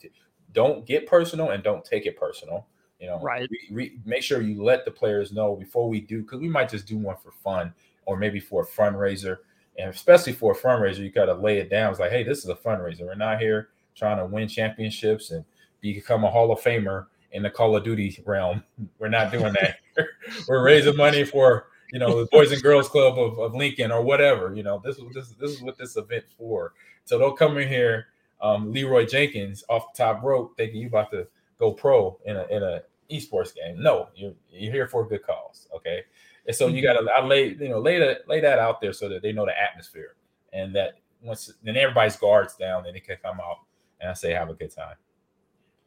[0.57, 2.65] don't get personal and don't take it personal.
[2.99, 3.47] You know, right.
[3.47, 6.67] Re, re, make sure you let the players know before we do, because we might
[6.67, 7.71] just do one for fun
[8.07, 9.37] or maybe for a fundraiser
[9.77, 11.91] and especially for a fundraiser, you got to lay it down.
[11.91, 13.01] It's like, hey, this is a fundraiser.
[13.01, 15.45] We're not here trying to win championships and
[15.79, 18.63] become a Hall of Famer in the Call of Duty realm.
[18.99, 19.77] We're not doing that.
[20.47, 24.01] We're raising money for you know the Boys and Girls Club of, of Lincoln or
[24.01, 24.53] whatever.
[24.55, 26.73] You know, this is this this is what this event for.
[27.05, 28.07] So don't come in here,
[28.41, 31.27] um, Leeroy Jenkins off the top rope, thinking you about to
[31.59, 33.81] go pro in a in a esports game.
[33.81, 35.67] No, you're you're here for a good cause.
[35.75, 36.03] Okay.
[36.45, 37.05] And so you mm-hmm.
[37.05, 39.31] got to I lay you know lay that lay that out there so that they
[39.31, 40.15] know the atmosphere
[40.53, 43.57] and that once then everybody's guards down, then they can come out
[43.99, 44.95] and I say have a good time.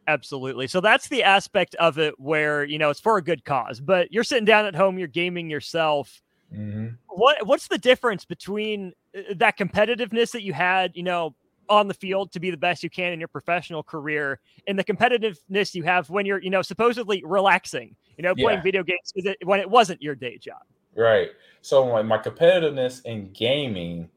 [0.08, 0.66] Absolutely.
[0.66, 4.12] So that's the aspect of it where you know it's for a good cause, but
[4.12, 6.22] you're sitting down at home, you're gaming yourself.
[6.54, 6.94] Mm-hmm.
[7.08, 11.36] What what's the difference between uh, that competitiveness that you had, you know,
[11.70, 14.84] on the field to be the best you can in your professional career and the
[14.84, 18.62] competitiveness you have when you're, you know, supposedly relaxing, you know, playing yeah.
[18.62, 19.12] video games
[19.44, 20.60] when it wasn't your day job.
[20.96, 21.30] Right.
[21.62, 24.10] So my, my competitiveness in gaming,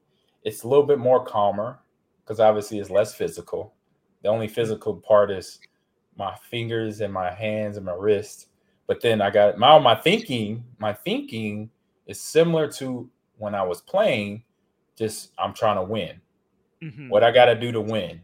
[0.44, 1.80] it's a little bit more calmer
[2.24, 3.74] because obviously it's less physical.
[4.24, 4.56] The only mm-hmm.
[4.56, 5.60] physical part is
[6.18, 8.48] my fingers and my hands and my wrist.
[8.88, 11.70] But then I got my my thinking, my thinking
[12.06, 14.44] is similar to when I was playing,
[14.98, 16.20] just I'm trying to win.
[16.84, 17.10] Mm-hmm.
[17.10, 18.22] What I got to do to win.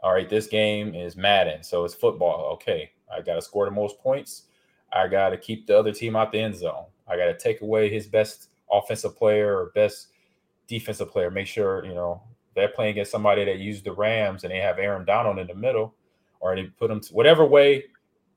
[0.00, 2.52] All right, this game is Madden, so it's football.
[2.54, 4.44] Okay, I got to score the most points.
[4.92, 6.84] I got to keep the other team out the end zone.
[7.08, 10.08] I got to take away his best offensive player or best
[10.68, 11.30] defensive player.
[11.30, 12.22] Make sure you know
[12.54, 15.54] they're playing against somebody that used the Rams and they have Aaron Donald in the
[15.54, 15.94] middle,
[16.40, 17.84] or they put him to whatever way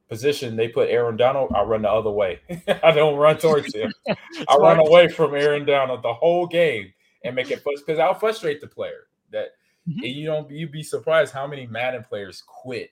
[0.09, 1.51] position they put Aaron Donald.
[1.53, 2.39] I run the other way.
[2.83, 3.91] I don't run towards him.
[4.47, 8.61] I run away from Aaron Donald the whole game and make it because I'll frustrate
[8.61, 9.49] the player that
[9.87, 10.03] mm-hmm.
[10.03, 12.91] you don't you'd be surprised how many Madden players quit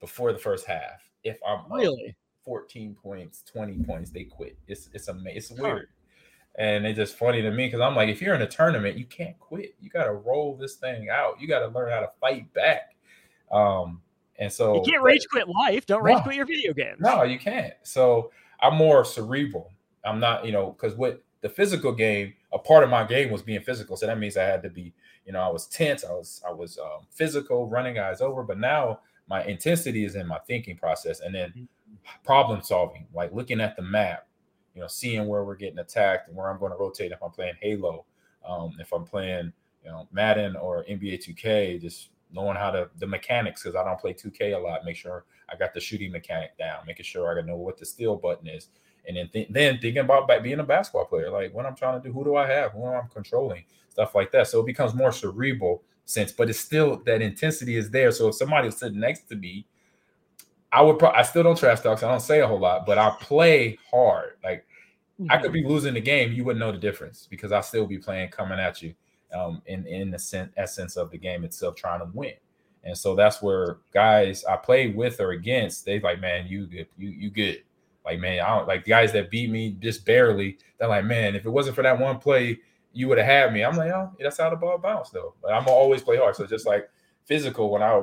[0.00, 1.10] before the first half.
[1.24, 4.56] If I'm really 14 points, 20 points, they quit.
[4.66, 5.36] It's it's amazing.
[5.36, 5.88] It's weird.
[6.58, 9.04] And it's just funny to me because I'm like, if you're in a tournament, you
[9.04, 9.76] can't quit.
[9.80, 11.40] You got to roll this thing out.
[11.40, 12.96] You got to learn how to fight back.
[13.52, 14.00] Um,
[14.38, 15.86] and so you can't rage quit life.
[15.86, 16.98] Don't rage quit your video games.
[17.00, 17.74] No, you can't.
[17.84, 19.72] So I'm more cerebral.
[20.04, 23.42] I'm not, you know, because what the physical game, a part of my game was
[23.42, 23.96] being physical.
[23.96, 24.92] So that means I had to be,
[25.28, 26.04] you know, I was tense.
[26.04, 28.42] I was, I was um, physical, running guys over.
[28.42, 31.64] But now my intensity is in my thinking process, and then mm-hmm.
[32.24, 34.26] problem solving, like looking at the map,
[34.74, 37.30] you know, seeing where we're getting attacked and where I'm going to rotate if I'm
[37.30, 38.06] playing Halo,
[38.48, 39.52] um, if I'm playing,
[39.84, 44.00] you know, Madden or NBA 2K, just knowing how to the mechanics because I don't
[44.00, 44.86] play 2K a lot.
[44.86, 48.16] Make sure I got the shooting mechanic down, making sure I know what the steal
[48.16, 48.68] button is,
[49.08, 52.06] and then th- then thinking about being a basketball player, like what I'm trying to
[52.06, 54.46] do, who do I have, who am I controlling, stuff like that.
[54.46, 58.12] So it becomes more cerebral sense, but it's still that intensity is there.
[58.12, 59.66] So if somebody was sitting next to me,
[60.70, 60.98] I would.
[60.98, 61.98] Pro- I still don't trash talk.
[61.98, 64.32] So I don't say a whole lot, but I play hard.
[64.44, 64.66] Like
[65.18, 65.32] mm-hmm.
[65.32, 65.62] I could mm-hmm.
[65.62, 68.58] be losing the game, you wouldn't know the difference because I still be playing coming
[68.58, 68.94] at you
[69.34, 72.34] um, in in the sen- essence of the game itself, trying to win.
[72.84, 76.86] And so that's where guys I play with or against, they like, man, you good,
[76.98, 77.62] you you good.
[78.04, 80.58] Like, man, I don't like the guys that beat me just barely.
[80.78, 82.58] They're like, man, if it wasn't for that one play,
[82.92, 83.64] you would have had me.
[83.64, 85.34] I'm like, oh, that's how the ball bounced though.
[85.42, 86.36] But I'm always play hard.
[86.36, 86.88] So just like
[87.26, 88.02] physical, when I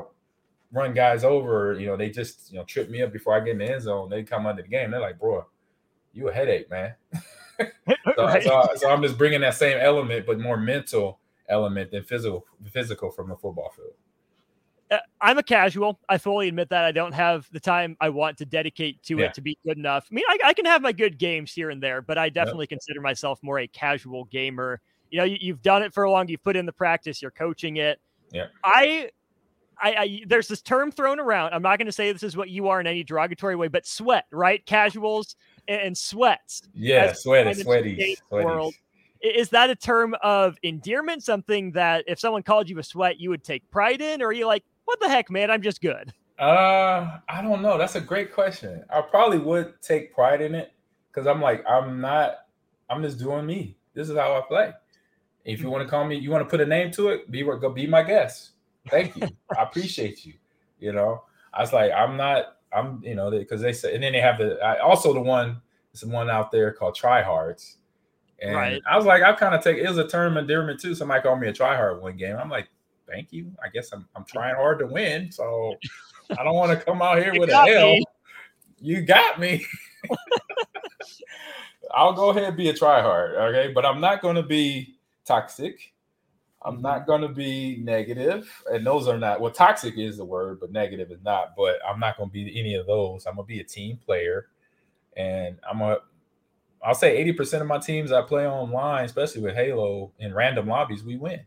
[0.71, 3.51] run guys over, you know, they just you know trip me up before I get
[3.51, 4.09] in the end zone.
[4.09, 4.91] They come under the game.
[4.91, 5.45] They're like, bro,
[6.13, 6.93] you a headache, man.
[8.15, 12.45] so, so, so, I'm just bringing that same element, but more mental element than physical
[12.71, 13.93] physical from the football field.
[14.91, 15.99] Uh, I'm a casual.
[16.07, 19.25] I fully admit that I don't have the time I want to dedicate to yeah.
[19.25, 20.07] it to be good enough.
[20.11, 22.63] I mean, I, I, can have my good games here and there, but I definitely
[22.65, 22.69] yep.
[22.69, 24.79] consider myself more a casual gamer.
[25.09, 26.27] You know, you, have done it for a long.
[26.27, 27.19] You've put in the practice.
[27.21, 27.99] You're coaching it.
[28.31, 28.47] Yeah.
[28.63, 29.09] I,
[29.81, 31.53] I, I there's this term thrown around.
[31.53, 33.87] I'm not going to say this is what you are in any derogatory way, but
[33.87, 34.63] sweat, right?
[34.65, 35.35] Casuals
[35.67, 36.61] and, and sweats.
[36.75, 38.75] Yeah, sweaty, sweaty, world.
[39.21, 41.23] Is that a term of endearment?
[41.23, 44.33] Something that if someone called you a sweat, you would take pride in, or are
[44.33, 45.51] you like, what the heck, man?
[45.51, 46.13] I'm just good.
[46.39, 47.77] Uh, I don't know.
[47.77, 48.83] That's a great question.
[48.89, 50.73] I probably would take pride in it
[51.09, 52.39] because I'm like, I'm not.
[52.89, 53.77] I'm just doing me.
[53.93, 54.73] This is how I play.
[55.45, 57.43] If you want to call me, you want to put a name to it, be
[57.43, 58.51] go be my guest.
[58.89, 59.27] Thank you.
[59.57, 60.33] I appreciate you.
[60.79, 62.57] You know, I was like, I'm not.
[62.73, 65.21] I'm, you know, because they, they said, and then they have the I, also the
[65.21, 65.61] one.
[65.93, 67.75] It's one out there called tryhards.
[68.41, 68.81] And right.
[68.89, 70.93] I was like, I kind of take it was a term endearment too.
[70.93, 72.35] Somebody called me a tryhard one game.
[72.35, 72.67] I'm like,
[73.07, 73.51] thank you.
[73.63, 75.75] I guess I'm I'm trying hard to win, so
[76.37, 77.97] I don't want to come out here with a L.
[78.79, 79.65] You got me.
[81.91, 83.71] I'll go ahead and be a tryhard, okay?
[83.73, 85.93] But I'm not going to be toxic.
[86.61, 87.07] I'm not mm-hmm.
[87.07, 89.39] going to be negative, and those are not.
[89.39, 91.55] Well, toxic is the word, but negative is not.
[91.55, 93.25] But I'm not going to be any of those.
[93.25, 94.47] I'm going to be a team player,
[95.15, 95.99] and I'm a.
[96.83, 101.03] I'll say 80% of my teams I play online, especially with Halo in random lobbies,
[101.03, 101.39] we win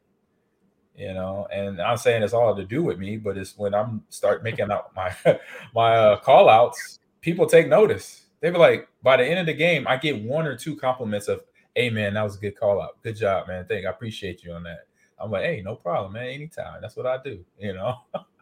[0.99, 4.03] you know and i'm saying it's all to do with me but it's when i'm
[4.09, 5.15] start making out my
[5.75, 8.25] my uh, call outs people take notice.
[8.41, 11.29] They be like by the end of the game i get one or two compliments
[11.29, 13.65] of hey man that was a good call out good job man.
[13.69, 14.87] Thank i appreciate you on that.
[15.21, 16.29] I'm like hey no problem man.
[16.29, 16.81] Anytime.
[16.81, 17.97] That's what i do you know?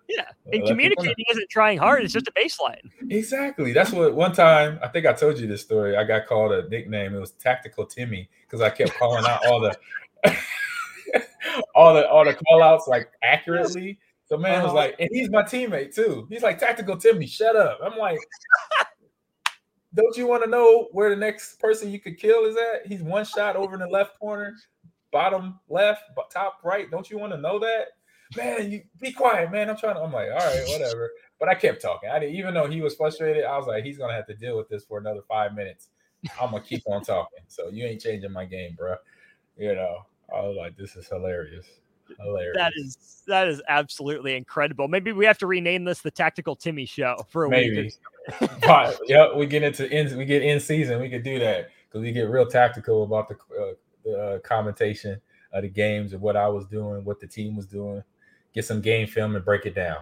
[0.08, 0.22] Yeah.
[0.52, 2.88] And communicating isn't trying hard it's just a baseline.
[3.10, 3.72] Exactly.
[3.72, 5.96] That's what one time i think i told you this story.
[5.96, 7.14] I got called a nickname.
[7.14, 9.76] It was tactical timmy because i kept calling out all the
[11.74, 13.98] all the all the call outs like accurately.
[14.26, 14.74] So man was uh-huh.
[14.74, 16.26] like, and he's my teammate too.
[16.28, 17.78] He's like tactical Timmy, shut up.
[17.82, 18.18] I'm like,
[19.94, 22.86] don't you want to know where the next person you could kill is at?
[22.86, 24.54] He's one shot over in the left corner,
[25.12, 26.90] bottom left, top right.
[26.90, 27.86] Don't you want to know that?
[28.36, 29.70] Man, you be quiet, man.
[29.70, 30.00] I'm trying to.
[30.00, 31.10] I'm like, all right, whatever.
[31.38, 32.10] But I kept talking.
[32.10, 34.56] I didn't, even though he was frustrated, I was like, he's gonna have to deal
[34.56, 35.90] with this for another five minutes.
[36.40, 37.44] I'm gonna keep on talking.
[37.46, 38.96] So you ain't changing my game, bro.
[39.56, 40.06] You know.
[40.34, 41.66] I was like, this is hilarious.
[42.20, 42.56] Hilarious.
[42.56, 44.88] That is that is absolutely incredible.
[44.88, 47.82] Maybe we have to rename this the Tactical Timmy Show for a Maybe.
[47.82, 47.94] week.
[48.66, 51.00] but yeah, we get into in we get in season.
[51.00, 55.20] We could do that because we get real tactical about the, uh, the uh, commentation
[55.52, 58.02] of the games and what I was doing, what the team was doing.
[58.54, 59.98] Get some game film and break it down.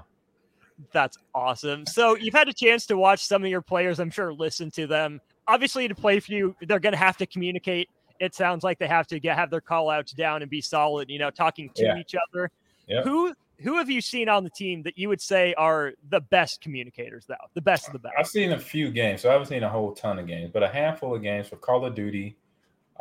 [0.93, 1.87] That's awesome.
[1.87, 4.01] So you've had a chance to watch some of your players.
[4.01, 5.21] I'm sure listen to them.
[5.47, 7.89] Obviously, to play for you, they're going to have to communicate
[8.21, 11.11] it sounds like they have to get have their call outs down and be solid,
[11.11, 11.99] you know, talking to yeah.
[11.99, 12.51] each other.
[12.87, 13.03] Yeah.
[13.03, 16.61] Who who have you seen on the team that you would say are the best
[16.61, 17.35] communicators though?
[17.55, 18.15] The best of the best.
[18.19, 20.63] I've seen a few games, so I haven't seen a whole ton of games, but
[20.63, 22.37] a handful of games for Call of Duty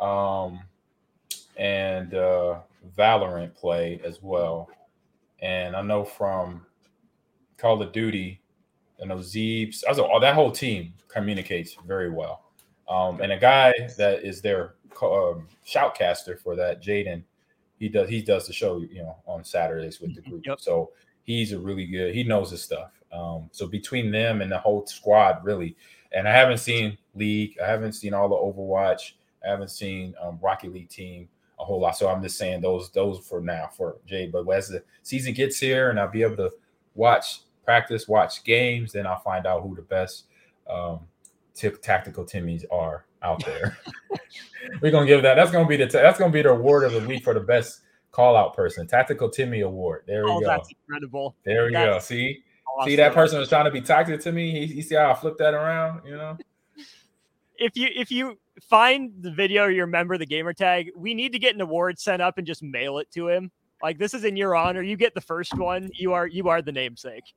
[0.00, 0.60] um
[1.56, 2.58] and uh
[2.96, 4.68] Valorant play as well.
[5.40, 6.64] And I know from
[7.58, 8.40] Call of Duty,
[9.02, 12.42] I know Zeebs, I was, that whole team communicates very well.
[12.88, 17.22] Um, and a guy that is their um, shoutcaster for that, Jaden,
[17.78, 20.30] he does he does the show, you know, on Saturdays with the Mm-hmm.
[20.30, 20.46] group.
[20.46, 20.60] Yep.
[20.60, 20.90] So
[21.24, 22.14] he's a really good.
[22.14, 22.90] He knows his stuff.
[23.12, 25.76] Um, so between them and the whole squad, really,
[26.12, 29.12] and I haven't seen League, I haven't seen all the Overwatch,
[29.44, 31.28] I haven't seen um, Rocket League team
[31.60, 31.96] a whole lot.
[31.96, 34.26] So I'm just saying those those for now for Jay.
[34.26, 36.50] But as the season gets here and I'll be able to
[36.94, 40.24] watch practice, watch games, then I'll find out who the best
[40.68, 41.00] um,
[41.54, 43.78] t- tactical Timmys are out there.
[44.80, 45.34] We're gonna give that.
[45.34, 47.80] That's gonna be the that's gonna be the award of the week for the best
[48.12, 48.86] call out person.
[48.86, 50.04] Tactical Timmy award.
[50.06, 50.46] There we Oh, go.
[50.46, 51.34] that's incredible.
[51.44, 51.98] There we go.
[51.98, 52.42] See,
[52.78, 52.90] Awesome.
[52.90, 54.50] see that person was trying to be toxic to me.
[54.66, 56.02] He, you see how I flipped that around?
[56.06, 56.38] You know.
[57.56, 60.90] If you if you find the video, you remember the gamer tag.
[60.96, 63.50] We need to get an award sent up and just mail it to him.
[63.82, 64.82] Like this is in your honor.
[64.82, 65.90] You get the first one.
[65.94, 67.24] You are you are the namesake.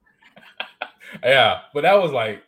[1.24, 2.44] Yeah, but that was like,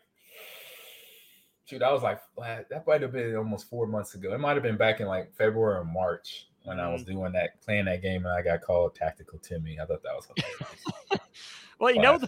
[1.70, 4.34] shoot, that was like that might have been almost four months ago.
[4.34, 7.12] It might have been back in like February or March when I was Mm-hmm.
[7.14, 9.80] doing that, playing that game, and I got called Tactical Timmy.
[9.80, 11.22] I thought that was hilarious.
[11.80, 12.28] Well, you know the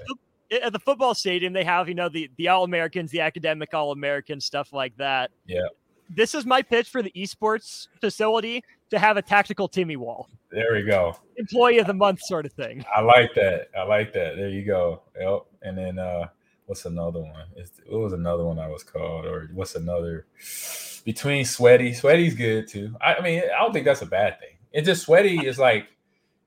[0.63, 3.91] at the football stadium they have you know the the all Americans, the academic all
[3.91, 5.31] Americans, stuff like that.
[5.45, 5.67] Yeah.
[6.09, 10.73] This is my pitch for the esports facility to have a tactical Timmy wall, there
[10.73, 11.15] we go.
[11.37, 12.83] employee of the month sort of thing.
[12.95, 13.69] I like that.
[13.77, 14.35] I like that.
[14.37, 15.01] There you go.
[15.19, 15.45] Yep.
[15.63, 16.27] And then uh
[16.71, 17.47] what's another one?
[17.57, 19.25] It's, what was another one I was called?
[19.25, 20.25] Or what's another
[21.03, 21.93] between sweaty?
[21.93, 22.95] Sweaty's good too.
[23.01, 24.55] I, I mean, I don't think that's a bad thing.
[24.71, 25.89] It's just sweaty is like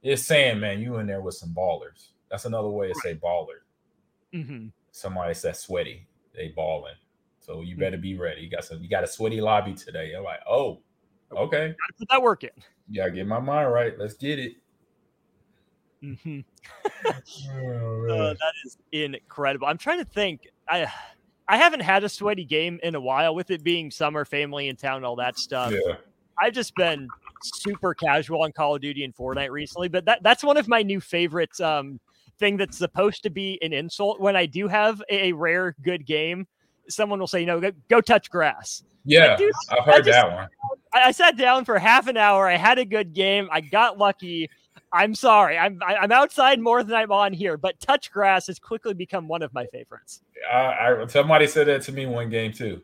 [0.03, 2.13] it's saying, man, you in there with some ballers.
[2.31, 3.61] That's another way to say baller.
[4.33, 6.95] hmm Somebody said sweaty, they balling.
[7.41, 8.41] So you better be ready.
[8.41, 10.09] You got some you got a sweaty lobby today.
[10.09, 10.81] You're like, oh,
[11.33, 11.69] okay.
[11.69, 12.51] Gotta put that work in.
[12.89, 13.93] Yeah, get my mind right.
[13.99, 14.55] Let's get it.
[16.23, 16.41] Hmm
[17.07, 19.67] Oh, Uh, that is incredible.
[19.67, 20.49] I'm trying to think.
[20.69, 20.87] I
[21.49, 24.77] I haven't had a sweaty game in a while with it being summer, family in
[24.77, 25.73] town, all that stuff.
[25.73, 25.97] yeah.
[26.41, 27.07] I've just been
[27.43, 30.83] super casual on Call of Duty and Fortnite recently, but that that's one of my
[30.83, 31.61] new favorites.
[31.61, 32.01] Um,
[32.41, 36.05] thing that's supposed to be an insult when I do have a, a rare good
[36.05, 36.49] game.
[36.89, 38.83] Someone will say, you know, go, go touch grass.
[39.05, 39.37] Yeah,
[39.71, 40.49] I've heard just- that one.
[40.93, 42.49] I, I sat down for half an hour.
[42.49, 43.49] I had a good game.
[43.53, 44.51] I got lucky.
[44.95, 45.59] I'm sorry.
[45.59, 49.43] I'm I'm outside more than I'm on here, but touch grass has quickly become one
[49.43, 50.23] of my favorites.
[50.51, 52.81] I, I somebody said that to me one game too.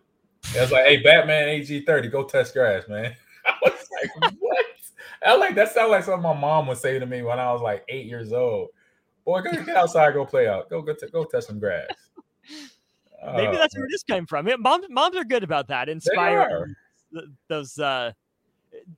[0.55, 3.15] It was like, "Hey, Batman AG thirty, go touch grass, man."
[3.47, 4.67] I was like, "What?"
[5.25, 5.73] I like that.
[5.73, 8.33] Sounds like something my mom would say to me when I was like eight years
[8.33, 8.71] old.
[9.25, 11.87] Boy, go get outside, go play out, go go t- go touch some grass.
[13.37, 14.49] Maybe Uh, that's where this came from.
[14.49, 15.89] Yeah, moms, moms are good about that.
[15.89, 16.75] Inspire
[17.49, 17.79] those.
[17.79, 18.13] Uh,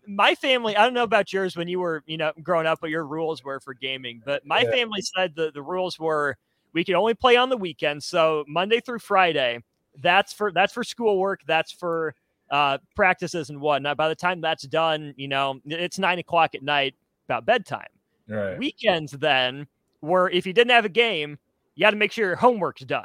[0.06, 0.76] my family.
[0.76, 3.42] I don't know about yours when you were, you know, growing up, what your rules
[3.44, 4.22] were for gaming.
[4.24, 4.70] But my Yeah.
[4.70, 6.36] family said the the rules were
[6.72, 8.06] we could only play on the weekends.
[8.06, 9.60] So Monday through Friday,
[10.00, 11.40] that's for that's for schoolwork.
[11.46, 12.14] That's for
[12.50, 13.96] uh, practices and whatnot.
[13.96, 16.94] By the time that's done, you know, it's nine o'clock at night,
[17.28, 17.86] about bedtime.
[18.28, 18.58] Right.
[18.58, 19.66] Weekends then
[20.02, 21.38] were if you didn't have a game,
[21.74, 23.04] you had to make sure your homework's done,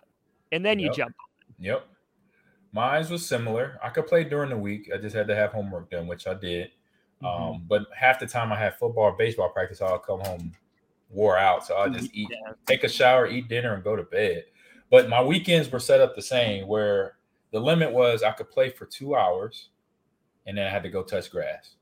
[0.51, 0.95] and then you Yep.
[0.95, 1.15] jump.
[1.59, 1.87] Yep.
[2.71, 3.79] Mine was similar.
[3.83, 4.89] I could play during the week.
[4.93, 6.71] I just had to have homework done, which I did.
[7.23, 7.27] Mhm.
[7.55, 10.53] Um, but half the time I had football or baseball practice, I'll come home
[11.09, 11.65] wore out.
[11.65, 12.53] So I'll just eat, Yeah.
[12.65, 14.45] take a shower, eat dinner, and go to bed.
[14.89, 17.17] But my weekends were set up the same where
[17.51, 19.69] the limit was I could play for two hours
[20.45, 21.75] and then I had to go touch grass.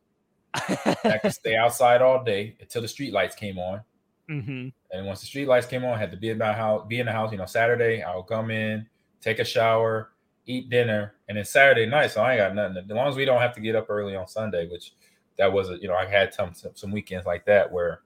[0.53, 3.81] I could stay outside all day until the street lights came on.
[4.27, 6.85] hmm And once the street lights came on, I had to be in my house,
[6.87, 7.31] be in the house.
[7.31, 8.87] You know, Saturday I'll come in,
[9.21, 10.11] take a shower,
[10.45, 12.11] eat dinner, and then Saturday night.
[12.11, 12.77] So I ain't got nothing.
[12.77, 14.93] As long as we don't have to get up early on Sunday, which
[15.37, 18.01] that was a, you know, I had some some weekends like that where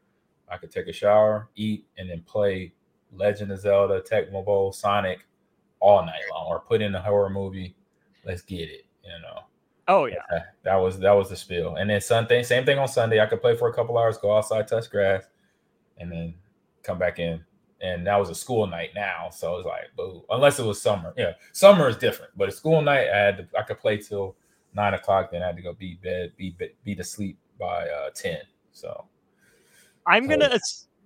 [0.50, 2.74] I could take a shower, eat, and then play
[3.14, 5.26] Legend of Zelda, Tecmo Bowl, Sonic
[5.80, 7.76] all night long, or put in a horror movie.
[8.26, 9.42] Let's get it, you know.
[9.88, 10.22] Oh yeah.
[10.30, 11.76] That- That was that was the spiel.
[11.76, 13.20] And then Sunday, same thing on Sunday.
[13.20, 15.24] I could play for a couple hours, go outside, touch grass,
[15.98, 16.36] and then
[16.84, 17.44] come back in.
[17.82, 20.24] And that was a school night now, so it was like, boo.
[20.30, 21.34] Unless it was summer, yeah.
[21.54, 24.36] Summer is different, but a school night, I had to, I could play till
[24.76, 25.32] nine o'clock.
[25.32, 28.40] Then I had to go be bed, be be, be to sleep by uh, ten.
[28.72, 29.06] So
[30.06, 30.60] I'm So- gonna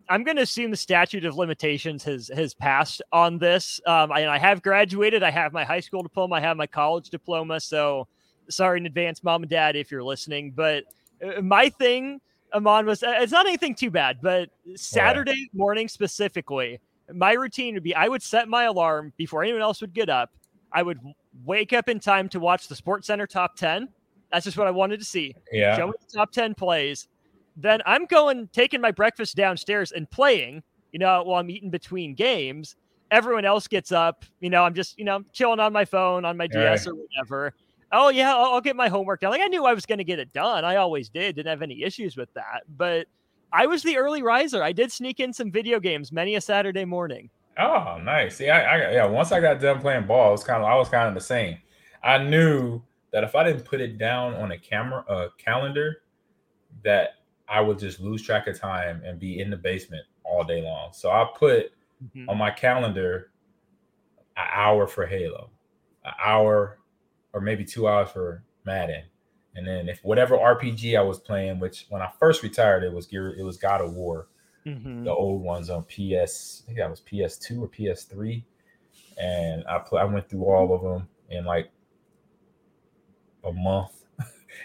[0.09, 3.79] I'm gonna assume the statute of limitations has has passed on this.
[3.85, 5.23] Um, I, I have graduated.
[5.23, 6.35] I have my high school diploma.
[6.35, 7.59] I have my college diploma.
[7.59, 8.07] So
[8.49, 10.51] sorry in advance, mom and dad, if you're listening.
[10.51, 10.83] But
[11.25, 12.19] uh, my thing,
[12.53, 14.19] Ahman, was uh, it's not anything too bad.
[14.21, 16.79] But Saturday morning specifically,
[17.13, 20.31] my routine would be I would set my alarm before anyone else would get up.
[20.71, 20.99] I would
[21.45, 23.89] wake up in time to watch the Sports Center top ten.
[24.33, 27.07] That's just what I wanted to see yeah, show me the top 10 plays.
[27.55, 32.15] Then I'm going, taking my breakfast downstairs and playing, you know, while I'm eating between
[32.15, 32.75] games.
[33.11, 36.35] Everyone else gets up, you know, I'm just, you know, chilling on my phone, on
[36.35, 37.53] my DS or whatever.
[37.93, 39.31] Oh yeah, I'll, I'll get my homework done.
[39.31, 40.65] Like I knew I was going to get it done.
[40.65, 41.35] I always did.
[41.35, 42.63] Didn't have any issues with that.
[42.75, 43.05] But
[43.53, 44.63] I was the early riser.
[44.63, 47.29] I did sneak in some video games many a Saturday morning.
[47.59, 48.37] Oh, nice.
[48.37, 49.05] See, I, I yeah.
[49.05, 51.21] Once I got done playing ball, it was kind of I was kind of the
[51.21, 51.59] same.
[52.03, 52.81] I knew
[53.11, 55.97] that if I didn't put it down on a camera, a calendar,
[56.83, 57.09] that
[57.47, 60.89] I would just lose track of time and be in the basement all day long.
[60.93, 61.71] So I put
[62.03, 62.27] mm-hmm.
[62.27, 63.29] on my calendar
[64.35, 65.51] an hour for Halo,
[66.05, 66.79] an hour
[67.33, 69.03] or maybe two hours for Madden.
[69.55, 73.05] And then if whatever RPG I was playing, which when I first retired, it was
[73.05, 74.27] Gear, it was God of War,
[74.65, 75.03] mm-hmm.
[75.03, 76.63] the old ones on PS.
[76.63, 78.43] I think that was PS2 or PS3,
[79.19, 81.69] and I I went through all of them in like
[83.43, 83.91] a month.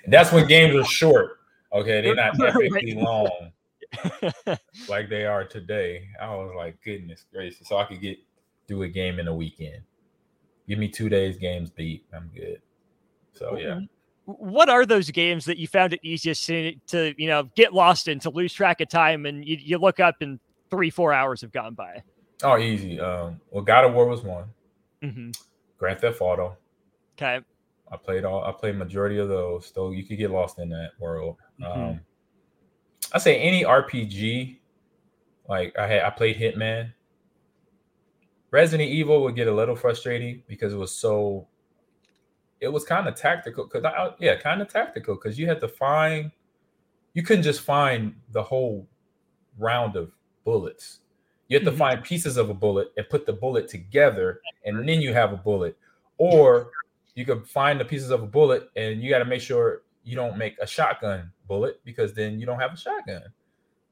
[0.05, 1.41] and that's when games are short.
[1.73, 3.53] Okay, they're not epically long
[4.89, 6.09] like they are today.
[6.21, 8.19] I was like, goodness gracious, so I could get
[8.67, 9.83] through a game in a weekend.
[10.69, 12.05] Give me two days games beat.
[12.15, 12.61] I'm good.
[13.33, 13.81] So yeah.
[14.27, 18.09] What are those games that you found it easiest to, to you know get lost
[18.09, 20.39] in to lose track of time and you, you look up and
[20.71, 22.03] three four hours have gone by?
[22.43, 23.01] Oh, easy.
[23.01, 24.45] Um, well, God of War was one.
[25.03, 25.31] Mm-hmm.
[25.79, 26.57] Grand Theft Auto.
[27.17, 27.41] Okay.
[27.91, 28.45] I played all.
[28.45, 29.73] I played majority of those.
[29.75, 31.37] So you could get lost in that world.
[31.61, 31.81] Mm-hmm.
[31.81, 32.01] Um,
[33.13, 34.59] I say any RPG.
[35.49, 36.93] Like I had, I played Hitman.
[38.51, 41.47] Resident Evil would get a little frustrating because it was so.
[42.61, 45.69] It was kind of tactical because I yeah, kind of tactical because you had to
[45.69, 46.31] find.
[47.15, 48.87] You couldn't just find the whole
[49.59, 50.13] round of
[50.45, 51.01] bullets.
[51.49, 51.79] You had to mm-hmm.
[51.79, 55.37] find pieces of a bullet and put the bullet together, and then you have a
[55.37, 55.77] bullet.
[56.19, 56.71] Or
[57.15, 60.17] you could find the pieces of a bullet, and you got to make sure you
[60.17, 63.25] don't make a shotgun bullet because then you don't have a shotgun.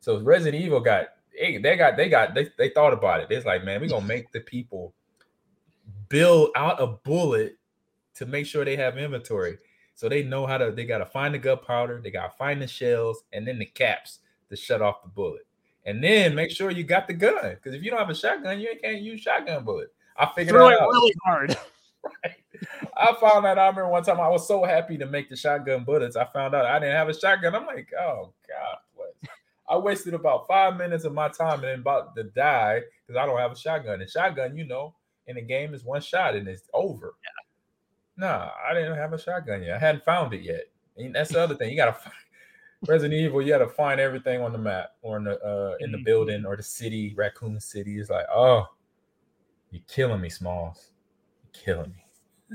[0.01, 3.31] So Resident Evil got hey, they got they got they, they thought about it.
[3.31, 4.95] It's like, man, we're gonna make the people
[6.09, 7.57] build out a bullet
[8.15, 9.59] to make sure they have inventory.
[9.95, 13.25] So they know how to they gotta find the gunpowder, they gotta find the shells,
[13.33, 14.19] and then the caps
[14.51, 15.47] to shut off the bullet.
[15.85, 17.51] And then make sure you got the gun.
[17.51, 19.93] Because if you don't have a shotgun, you can't use shotgun bullet.
[20.17, 20.89] I figured Throw it out.
[20.89, 21.57] really hard.
[22.25, 22.33] right.
[22.97, 25.85] I found that I remember one time I was so happy to make the shotgun
[25.85, 26.17] bullets.
[26.17, 27.55] I found out I didn't have a shotgun.
[27.55, 28.79] I'm like, oh God?
[29.69, 33.39] I wasted about five minutes of my time and about to die because I don't
[33.39, 34.01] have a shotgun.
[34.01, 34.95] And shotgun, you know,
[35.27, 37.15] in the game is one shot and it's over.
[37.25, 38.27] Yeah.
[38.27, 39.77] Nah, I didn't have a shotgun yet.
[39.77, 40.65] I hadn't found it yet.
[40.97, 41.71] And that's the other thing.
[41.71, 42.15] You gotta find
[42.87, 45.99] Resident Evil, you gotta find everything on the map or in the uh in the
[45.99, 46.05] mm-hmm.
[46.05, 47.99] building or the city, Raccoon City.
[47.99, 48.67] It's like, oh,
[49.71, 50.93] you're killing me, Smalls.
[51.43, 52.07] You're killing me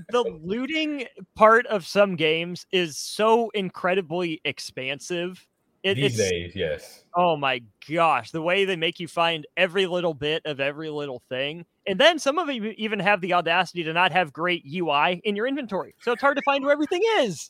[0.09, 1.05] the looting
[1.35, 5.45] part of some games is so incredibly expansive.
[5.83, 7.05] It, These days, yes.
[7.15, 11.23] Oh my gosh, the way they make you find every little bit of every little
[11.27, 11.65] thing.
[11.87, 15.35] And then some of them even have the audacity to not have great UI in
[15.35, 15.95] your inventory.
[16.01, 17.49] So it's hard to find where everything is.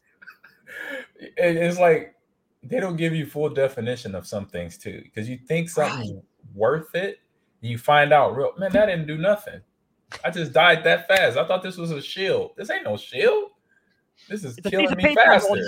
[1.19, 2.15] It's like
[2.63, 5.01] they don't give you full definition of some things too.
[5.03, 6.23] Because you think something's right.
[6.55, 7.19] worth it,
[7.59, 9.59] you find out real man, that didn't do nothing.
[10.23, 11.37] I just died that fast.
[11.37, 12.51] I thought this was a shield.
[12.55, 13.51] This ain't no shield.
[14.29, 15.61] This is it's killing me faster.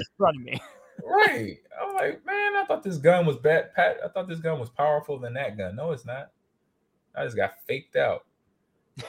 [1.03, 1.57] Right.
[1.81, 3.73] I'm like, man, I thought this gun was bad.
[3.73, 5.75] Pat, I thought this gun was powerful than that gun.
[5.75, 6.31] No, it's not.
[7.15, 8.25] I just got faked out.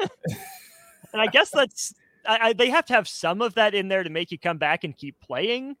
[0.00, 1.94] and I guess that's
[2.26, 4.58] I, I, they have to have some of that in there to make you come
[4.58, 5.76] back and keep playing.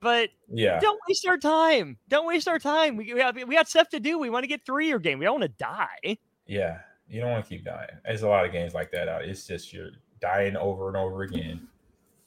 [0.00, 1.96] But yeah, don't waste our time.
[2.08, 2.96] Don't waste our time.
[2.96, 4.18] We we, have, we got stuff to do.
[4.18, 5.18] We want to get through your game.
[5.18, 6.18] We don't want to die.
[6.46, 7.88] Yeah, you don't want to keep dying.
[8.04, 9.24] There's a lot of games like that out.
[9.24, 9.90] It's just you're
[10.20, 11.66] dying over and over again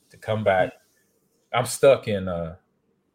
[0.10, 0.74] to come back.
[1.54, 2.56] I'm stuck in uh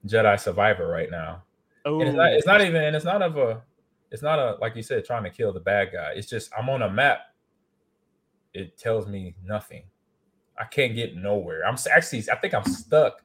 [0.06, 1.42] Jedi Survivor right now.
[1.84, 3.62] Oh, it's not, it's not even and it's not of a
[4.10, 6.12] it's not a like you said trying to kill the bad guy.
[6.14, 7.20] It's just I'm on a map.
[8.52, 9.84] It tells me nothing.
[10.58, 11.66] I can't get nowhere.
[11.66, 13.22] I'm actually I think I'm stuck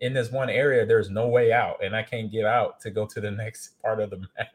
[0.00, 0.86] in this one area.
[0.86, 4.00] There's no way out, and I can't get out to go to the next part
[4.00, 4.48] of the map.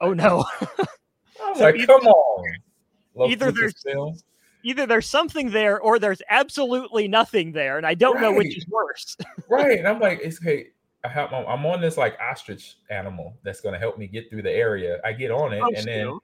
[0.00, 0.44] Oh no!
[0.60, 2.56] I'm so like, either, come on.
[3.14, 3.74] Love either there's
[4.62, 8.22] either there's something there or there's absolutely nothing there, and I don't right.
[8.22, 9.16] know which is worse.
[9.48, 10.68] right, and I'm like, it's okay.
[11.04, 14.42] I have, I'm on this like ostrich animal that's going to help me get through
[14.42, 15.00] the area.
[15.04, 16.18] I get on it, oh, and then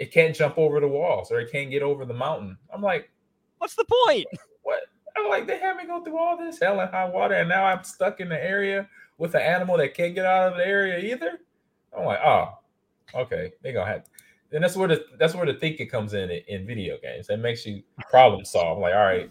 [0.00, 2.56] it can't jump over the walls or it can't get over the mountain.
[2.74, 3.10] I'm like,
[3.58, 4.26] what's the point?
[4.62, 4.80] What?
[5.16, 7.64] I'm like, they had me go through all this hell and high water, and now
[7.64, 10.98] I'm stuck in the area with an animal that can't get out of the area
[10.98, 11.38] either.
[11.96, 12.58] I'm like, oh,
[13.14, 14.09] okay, they gonna have
[14.52, 17.28] and that's where the that's where the thinking comes in in video games.
[17.28, 18.78] It makes you problem solve.
[18.78, 19.30] Like, all right,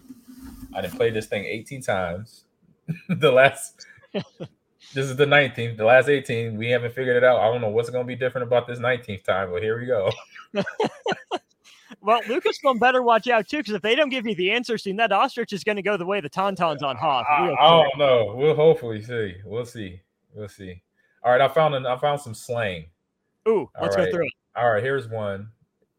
[0.74, 2.44] I didn't play this thing 18 times.
[3.08, 6.56] the last this is the 19th, the last 18.
[6.56, 7.40] We haven't figured it out.
[7.40, 10.10] I don't know what's gonna be different about this 19th time, but here we go.
[12.02, 14.96] Well, Lucasfilm better watch out too, because if they don't give you the answer soon,
[14.96, 17.26] that ostrich is going to go the way the tauntauns on Hoth.
[17.28, 18.34] I, I don't know.
[18.36, 19.34] We'll hopefully see.
[19.44, 20.00] We'll see.
[20.34, 20.82] We'll see.
[21.22, 22.86] All right, I found an, I found some slang.
[23.46, 24.32] Ooh, let's All go through it.
[24.56, 25.50] All right, here's one.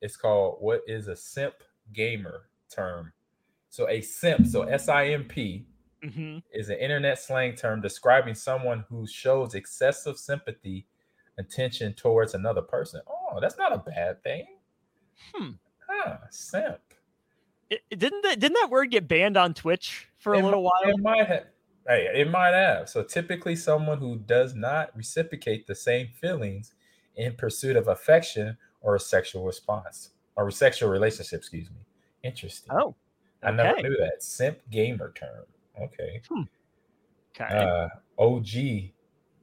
[0.02, 1.56] It's called what is a simp
[1.93, 3.14] gamer term?
[3.70, 5.66] So a simp, so S I M P,
[6.04, 10.88] hmm is an internet slang term describing someone who shows excessive sympathy,
[11.38, 13.02] attention towards another person.
[13.08, 14.45] Oh, that's not a bad thing.
[15.34, 15.52] Hmm.
[15.88, 16.80] Huh, simp.
[17.70, 20.66] It, it- didn't that didn't that word get banned on Twitch for a little mi-
[20.66, 20.91] while?
[20.93, 21.45] It might have.
[21.88, 22.89] Hey, it might have.
[22.89, 26.74] So typically, someone who does not reciprocate the same feelings
[27.16, 31.39] in pursuit of affection or a sexual response or sexual relationship.
[31.39, 31.78] Excuse me.
[32.24, 32.72] Interesting.
[32.76, 32.95] Oh,
[33.43, 35.45] I never knew that simp gamer term.
[35.82, 36.22] Okay.
[37.36, 37.43] okay.
[37.43, 37.88] Uh,
[38.20, 38.91] OG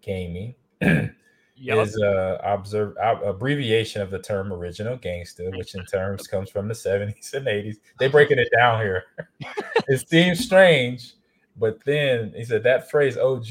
[0.00, 0.54] gaming
[1.60, 1.86] Yep.
[1.86, 6.68] is a observe ab- abbreviation of the term original gangster, which in terms comes from
[6.68, 7.76] the 70s and 80s.
[7.98, 9.04] They're breaking it down here.
[9.88, 11.14] it seems strange,
[11.56, 13.46] but then he said that phrase OG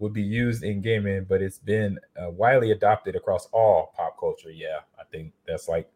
[0.00, 4.50] would be used in gaming, but it's been uh, widely adopted across all pop culture.
[4.50, 5.90] Yeah, I think that's like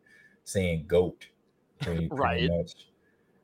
[0.45, 1.27] saying goat,
[1.81, 2.49] pretty, Right.
[2.51, 2.73] much.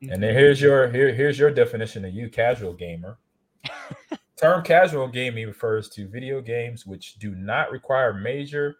[0.02, 3.18] And then here's your here here's your definition of you casual gamer.
[4.36, 8.76] Term casual gaming refers to video games which do not require major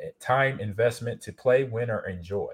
[0.00, 2.52] eh, time investment to play, win, or enjoy.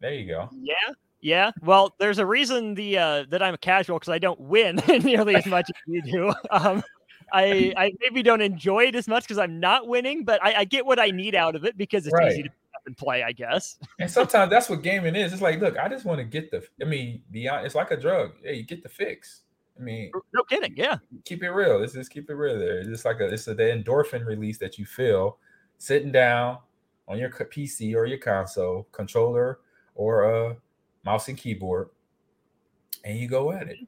[0.00, 0.50] There you go.
[0.52, 0.74] Yeah,
[1.20, 1.50] yeah.
[1.62, 5.34] Well, there's a reason the uh, that I'm a casual because I don't win nearly
[5.36, 6.32] as much as you do.
[6.50, 6.82] Um,
[7.32, 10.64] I I maybe don't enjoy it as much because I'm not winning, but I, I
[10.64, 12.30] get what I need out of it because it's Right.
[12.30, 13.24] easy to pick up and play.
[13.24, 13.78] I guess.
[13.98, 15.32] And sometimes that's what gaming is.
[15.32, 16.64] It's like, look, I just want to get the.
[16.80, 17.66] I mean, beyond.
[17.66, 18.32] It's like a drug.
[18.44, 19.42] Hey, you get the fix.
[19.78, 20.74] I mean, No kidding.
[20.76, 20.98] Yeah.
[21.24, 21.80] keep it real.
[21.80, 22.58] Let's just keep it real.
[22.58, 23.26] There, it's just like a.
[23.26, 25.38] It's a, the endorphin release that you feel
[25.78, 26.58] sitting down
[27.08, 29.58] on your PC or your console controller
[29.96, 30.56] or a
[31.06, 31.88] mouse and keyboard,
[33.04, 33.78] and you go at it.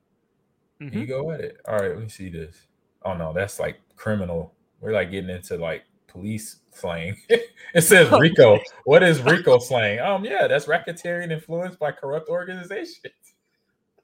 [0.81, 0.95] Mhm.
[0.95, 1.59] You go at it.
[1.67, 2.57] All right, let me see this.
[3.05, 4.55] Oh no, that's like criminal.
[4.81, 7.17] We're like getting into like police slang.
[7.29, 8.59] it says Rico.
[8.85, 9.99] What is Rico slang?
[9.99, 13.13] Um, yeah, that's racketeering influenced by corrupt organizations.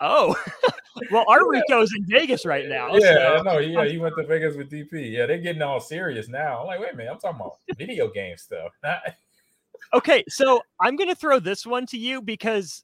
[0.00, 0.36] Oh,
[1.12, 2.96] well, our Rico's in Vegas right now.
[2.96, 5.12] Yeah, so- no, yeah, he went to Vegas with DP.
[5.12, 6.60] Yeah, they're getting all serious now.
[6.60, 8.72] I'm like, wait a minute, I'm talking about video game stuff.
[8.82, 9.00] Not,
[9.92, 12.83] Okay, so I'm gonna throw this one to you because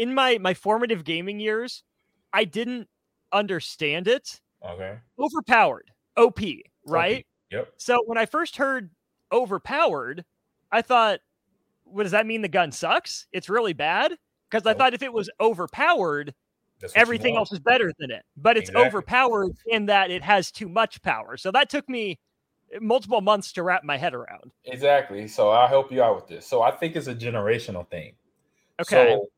[0.00, 1.84] in my my formative gaming years,
[2.32, 2.88] I didn't
[3.32, 4.40] understand it.
[4.66, 6.40] okay, Overpowered, OP,
[6.86, 7.26] right?
[7.50, 7.72] yep.
[7.76, 8.90] So when I first heard
[9.30, 10.24] overpowered,
[10.72, 11.20] I thought,
[11.84, 12.40] what does that mean?
[12.40, 13.26] The gun sucks?
[13.32, 14.16] It's really bad?
[14.50, 14.78] Because I Nope.
[14.78, 16.34] thought if it was overpowered,
[16.80, 18.24] That's what you everything else is better than it.
[18.36, 18.82] But it's Exactly.
[18.88, 21.36] overpowered in that it has too much power.
[21.36, 22.18] So that took me
[22.74, 24.52] eh, multiple months to wrap my head around.
[24.64, 25.28] Exactly.
[25.28, 26.46] So I'll help you out with this.
[26.46, 28.14] So I think it's a generational thing.
[28.80, 29.10] Okay.
[29.12, 29.28] So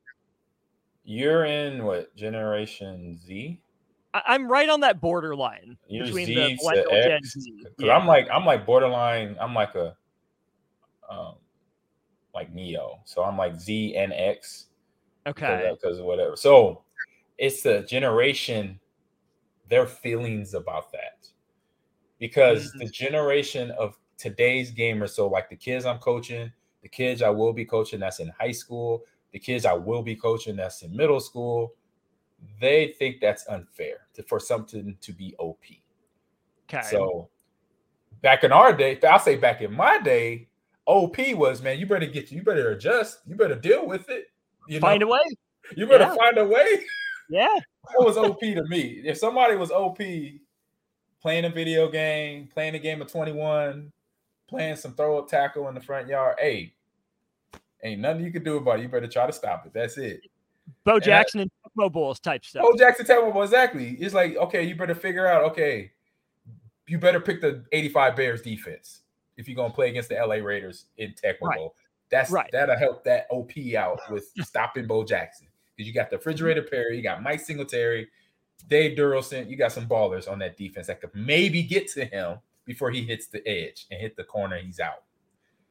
[1.04, 3.60] you're in what generation Z?
[4.14, 7.22] I- I'm right on that borderline You're between Z the millennial Gen?
[7.24, 7.66] Z.
[7.78, 7.96] Yeah.
[7.96, 9.36] I'm like I'm like borderline.
[9.40, 9.96] I'm like a
[11.08, 11.36] um
[12.34, 13.00] like Neo.
[13.04, 14.66] So I'm like Z and X.
[15.26, 15.70] okay.
[15.72, 16.36] Because of whatever.
[16.36, 16.84] So
[17.38, 18.78] it's the generation,
[19.68, 21.26] their feelings about that.
[22.18, 22.78] Because Mm-hmm.
[22.78, 27.52] the generation of today's gamers, so like the kids I'm coaching, the kids I will
[27.52, 29.02] be coaching that's in high school,
[29.32, 31.74] the kids I will be coaching that's in middle school,
[32.60, 35.60] they think that's unfair to, for something to be OP.
[36.68, 36.86] Okay.
[36.90, 37.28] So
[38.22, 40.48] back in our day, I'll say back in my day,
[40.86, 44.26] OP was man, you better get you better adjust, you better deal with it.
[44.68, 45.08] You Find know?
[45.08, 45.20] a way.
[45.76, 46.14] You better Yeah.
[46.16, 46.84] find a way.
[47.30, 47.54] Yeah.
[47.88, 49.02] That was OP to me.
[49.04, 49.98] If somebody was OP
[51.20, 53.92] playing a video game, playing a game of 21,
[54.48, 56.74] playing some throw up tackle in the front yard, hey,
[57.82, 58.82] ain't nothing you can do about it.
[58.82, 59.72] You better try to stop it.
[59.72, 60.20] That's it.
[60.84, 62.64] Bo And I- Jackson and Tecmo Bulls type stuff.
[62.66, 63.96] Oh, Jackson Tecmo, exactly.
[64.00, 65.90] It's like, okay, you better figure out, okay,
[66.86, 69.02] you better pick the 85 Bears defense
[69.36, 71.58] if you're gonna play against the LA Raiders in Tecmo Right.
[71.58, 71.74] Bowl.
[72.10, 72.50] That's Right.
[72.52, 75.46] that'll help that OP out with stopping Bo Jackson.
[75.74, 78.08] Because you got the refrigerator Perry, you got Mike Singletary,
[78.68, 82.38] Dave Duerson, you got some ballers on that defense that could maybe get to him
[82.66, 85.02] before he hits the edge and hit the corner, he's out.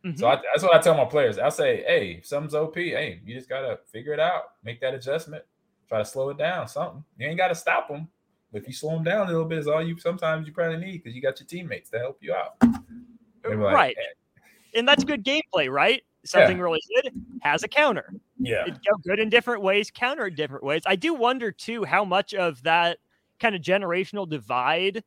[0.03, 0.17] Mhm.
[0.17, 1.37] So I, that's what I tell my players.
[1.37, 4.93] I say, hey, if something's OP, hey, you just gotta figure it out, make that
[4.93, 5.43] adjustment,
[5.87, 6.67] try to slow it down.
[6.67, 8.07] Something you ain't gotta stop them.
[8.51, 10.77] But if you slow them down a little bit, is all you sometimes you probably
[10.77, 12.55] need because you got your teammates to help you out.
[12.61, 13.95] Like, right.
[13.97, 14.39] "Eh,
[14.79, 16.03] And that's good gameplay, right?
[16.23, 18.13] Something really good has a counter.
[18.39, 20.81] Yeah, It go good in different ways, counter in different ways.
[20.85, 22.97] I do wonder too how much of that
[23.39, 25.03] kind of generational divide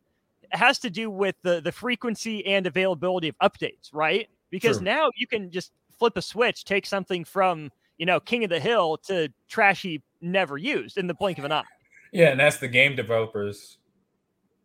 [0.50, 4.28] has to do with the the frequency and availability of updates, right?
[4.54, 4.84] Because True.
[4.84, 8.60] now you can just flip a switch, take something from you know King of the
[8.60, 11.64] Hill to trashy never used in the blink of an eye.
[12.12, 13.78] Yeah, and that's the game developers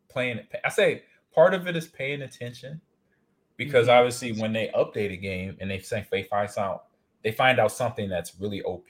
[0.07, 0.37] playing.
[0.37, 0.51] it.
[0.63, 2.81] I say part of it is paying attention
[3.57, 3.97] because mm-hmm.
[3.97, 6.83] obviously when they update a game and they say they find out
[7.23, 8.89] they find out something that's really OP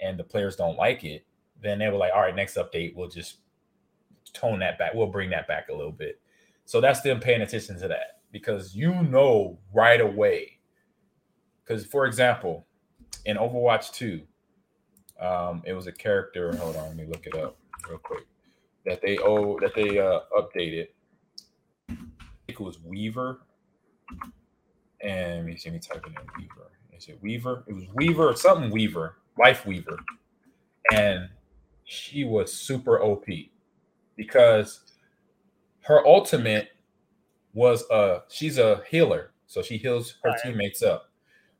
[0.00, 1.26] and the players don't like it,
[1.60, 3.38] then they were like, all right, next update, we'll just
[4.32, 4.94] tone that back.
[4.94, 6.20] We'll bring that back a little bit.
[6.66, 10.58] So that's them paying attention to that because you know right away.
[11.62, 12.66] Because for example,
[13.26, 14.22] in Overwatch 2,
[15.20, 16.54] um, it was a character.
[16.56, 17.56] Hold on, let me look it up
[17.88, 18.26] real quick.
[18.86, 20.88] That they oh that they uh updated.
[21.88, 21.94] I
[22.46, 23.38] think it was Weaver.
[25.00, 26.72] And let me see me type it in Weaver.
[26.92, 27.62] Is it Weaver?
[27.68, 29.96] It was Weaver or something Weaver, Life Weaver.
[30.92, 31.28] And
[31.84, 33.26] she was super OP
[34.16, 34.80] because
[35.82, 36.70] her ultimate
[37.54, 40.40] was uh she's a healer, so she heals her right.
[40.42, 41.10] teammates up.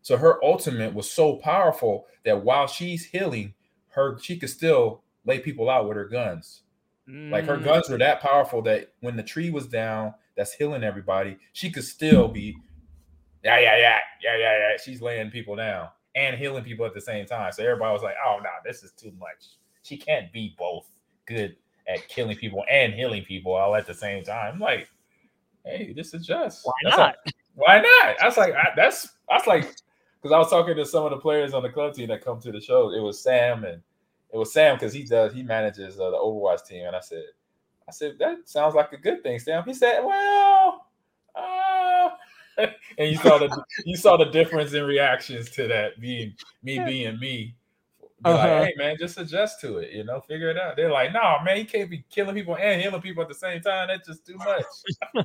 [0.02, 3.54] So her ultimate was so powerful that while she's healing,
[3.88, 6.62] her she could still lay people out with her guns.
[7.08, 7.30] Mm.
[7.30, 11.38] Like her guns were that powerful that when the tree was down, that's healing everybody,
[11.52, 12.56] she could still be
[13.44, 14.76] yeah, yeah, yeah, yeah, yeah, yeah.
[14.82, 17.52] She's laying people down and healing people at the same time.
[17.52, 19.58] So everybody was like, oh no, nah, this is too much.
[19.82, 20.88] She can't be both
[21.26, 24.54] good at killing people and healing people all at the same time.
[24.54, 24.88] I'm like,
[25.64, 27.16] hey, this is just why that's not?
[27.24, 28.22] Like, why not?
[28.22, 29.74] I was like, I, that's that's like
[30.20, 32.40] because I was talking to some of the players on the club team that come
[32.40, 32.92] to the show.
[32.94, 33.82] It was Sam and
[34.32, 37.24] it was Sam because he does he manages uh, the Overwatch team, and I said,
[37.88, 39.64] I said that sounds like a good thing, Sam.
[39.64, 40.86] He said, well,
[41.36, 42.10] uh,
[42.58, 47.18] and you saw the you saw the difference in reactions to that being me being
[47.18, 47.54] me
[48.24, 48.60] uh-huh.
[48.60, 50.76] like, hey man, just adjust to it, you know, figure it out.
[50.76, 53.60] They're like, no, man, you can't be killing people and healing people at the same
[53.60, 53.88] time.
[53.88, 54.64] That's just too much.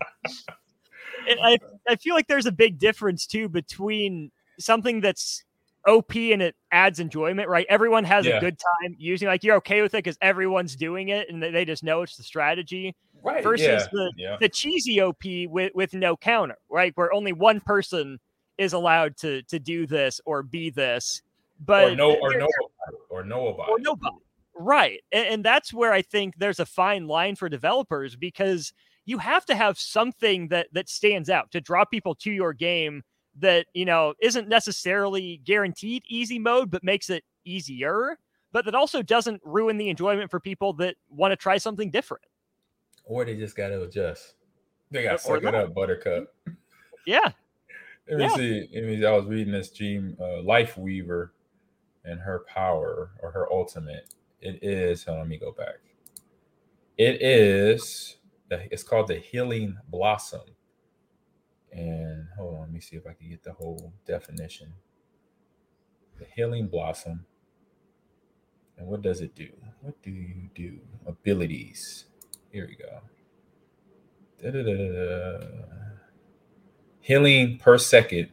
[1.43, 5.43] I, I feel like there's a big difference too between something that's
[5.87, 7.65] OP and it adds enjoyment, right?
[7.69, 8.37] Everyone has yeah.
[8.37, 11.65] a good time using like you're okay with it because everyone's doing it and they
[11.65, 12.95] just know it's the strategy.
[13.21, 13.43] Right.
[13.43, 13.87] Versus yeah.
[13.91, 14.37] the yeah.
[14.39, 16.93] the cheesy OP with, with no counter, right?
[16.95, 18.19] Where only one person
[18.57, 21.21] is allowed to to do this or be this
[21.65, 22.47] but or know or know
[23.19, 24.15] or know about or nobody.
[24.55, 25.01] Right.
[25.11, 28.73] And, and that's where I think there's a fine line for developers because
[29.05, 33.03] you have to have something that that stands out to draw people to your game
[33.39, 38.17] that you know isn't necessarily guaranteed easy mode but makes it easier
[38.51, 42.23] but that also doesn't ruin the enjoyment for people that want to try something different
[43.05, 44.35] or they just got to adjust
[44.91, 46.27] they got to suck it up buttercup
[47.05, 47.31] yeah
[48.09, 48.35] let me yeah.
[48.35, 51.33] see let me, i was reading this dream uh, life weaver
[52.05, 55.05] and her power or her ultimate, it is.
[55.07, 55.75] let me go back.
[56.97, 58.17] It is.
[58.49, 60.41] It's called the Healing Blossom.
[61.71, 64.73] And hold on, let me see if I can get the whole definition.
[66.17, 67.25] The Healing Blossom.
[68.77, 69.49] And what does it do?
[69.81, 70.79] What do you do?
[71.05, 72.05] Abilities.
[72.51, 73.01] Here we go.
[74.41, 75.47] Da-da-da-da.
[77.01, 78.29] Healing per second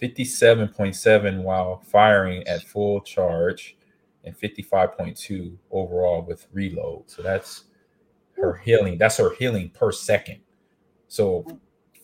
[0.00, 3.76] 57.7 while firing at full charge
[4.24, 7.10] and 55.2 overall with reload.
[7.10, 7.64] So that's
[8.36, 8.98] her healing.
[8.98, 10.40] That's her healing per second.
[11.08, 11.44] So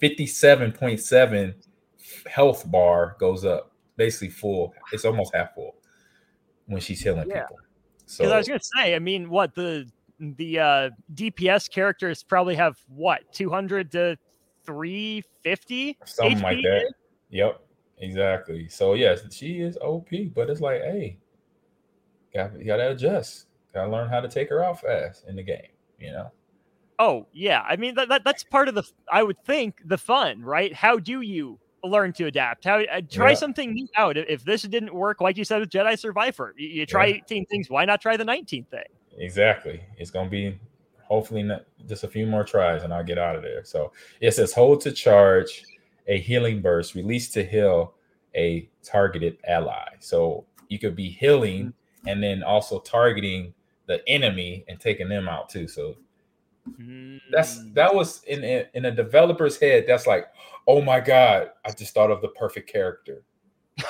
[0.03, 1.55] 57.7
[2.27, 4.75] health bar goes up, basically full.
[4.93, 5.77] It's almost half full
[6.67, 7.43] when she's healing yeah.
[7.43, 7.57] people.
[8.07, 9.89] So I was gonna say, I mean, what the
[10.19, 14.17] the uh DPS characters probably have what 200 to
[14.65, 16.43] 350 something HP?
[16.43, 16.93] like that.
[17.31, 17.66] Yep.
[17.99, 18.69] Exactly.
[18.69, 21.19] So yes, she is OP, but it's like, hey,
[22.35, 23.47] got you gotta adjust.
[23.73, 25.69] Gotta learn how to take her out fast in the game,
[25.99, 26.31] you know.
[26.99, 30.43] Oh yeah, I mean that, that that's part of the I would think the fun,
[30.43, 30.73] right?
[30.75, 32.65] How do you learn to adapt?
[32.65, 33.35] How uh, try yeah.
[33.37, 34.17] something new out?
[34.17, 37.17] If this didn't work, like you said with Jedi Survivor, you, you try yeah.
[37.17, 37.71] 18 things.
[37.71, 38.85] Why not try the 19th thing?
[39.19, 39.83] Exactly.
[39.99, 40.59] It's gonna be
[41.03, 43.65] hopefully not just a few more tries, and I'll get out of there.
[43.65, 45.63] So it says hold to charge
[46.09, 47.95] a healing burst, release to heal
[48.35, 49.89] a targeted ally.
[50.01, 52.09] So you could be healing mm-hmm.
[52.09, 53.55] and then also targeting
[53.87, 55.69] the enemy and taking them out too.
[55.69, 55.97] So
[57.31, 57.75] that's mm.
[57.75, 58.43] that was in
[58.75, 59.85] in a developer's head.
[59.87, 60.27] That's like,
[60.67, 63.23] oh my god, I just thought of the perfect character.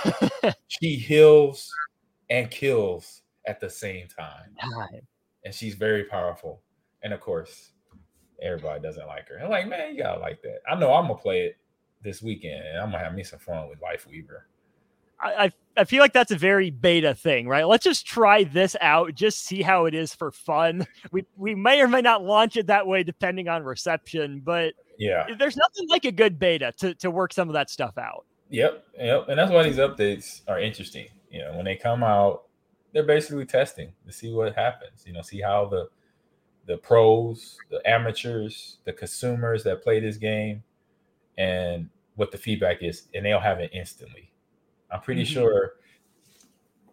[0.69, 1.73] she heals
[2.29, 4.55] and kills at the same time,
[5.45, 6.61] and she's very powerful.
[7.03, 7.71] And of course,
[8.43, 9.41] everybody doesn't like her.
[9.43, 10.59] I'm like, man, you gotta like that.
[10.69, 11.57] I know I'm gonna play it
[12.03, 14.47] this weekend, and I'm gonna have me some fun with Life Weaver.
[15.21, 17.67] I, I feel like that's a very beta thing, right?
[17.67, 20.87] Let's just try this out, just see how it is for fun.
[21.13, 25.27] We we may or may not launch it that way depending on reception, but yeah,
[25.39, 28.27] there's nothing like a good beta to to work some of that stuff out.
[28.51, 31.07] Yep, yep, and that's why these updates are interesting.
[31.31, 32.45] You know, when they come out,
[32.93, 35.05] they're basically testing to see what happens.
[35.07, 35.89] You know, see how the
[36.67, 40.63] the pros, the amateurs, the consumers that play this game,
[41.39, 44.33] and what the feedback is, and they'll have it instantly.
[44.91, 45.35] I'm pretty mm-hmm.
[45.35, 45.73] sure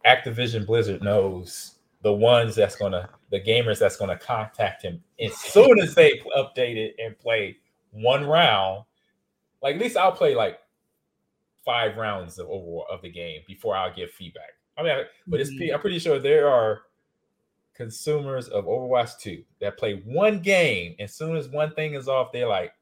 [0.06, 5.80] Activision Blizzard knows the ones that's gonna, the gamers that's gonna contact him as soon
[5.80, 7.58] as they update it and play
[7.92, 8.84] one round.
[9.62, 10.60] Like at least I'll play like
[11.64, 14.52] five rounds of over of the game before I'll give feedback.
[14.78, 15.74] I mean, but it's mm-hmm.
[15.74, 16.82] I'm pretty sure there are
[17.76, 20.96] consumers of Overwatch 2 that play one game.
[21.00, 22.74] As soon as one thing is off, they're like,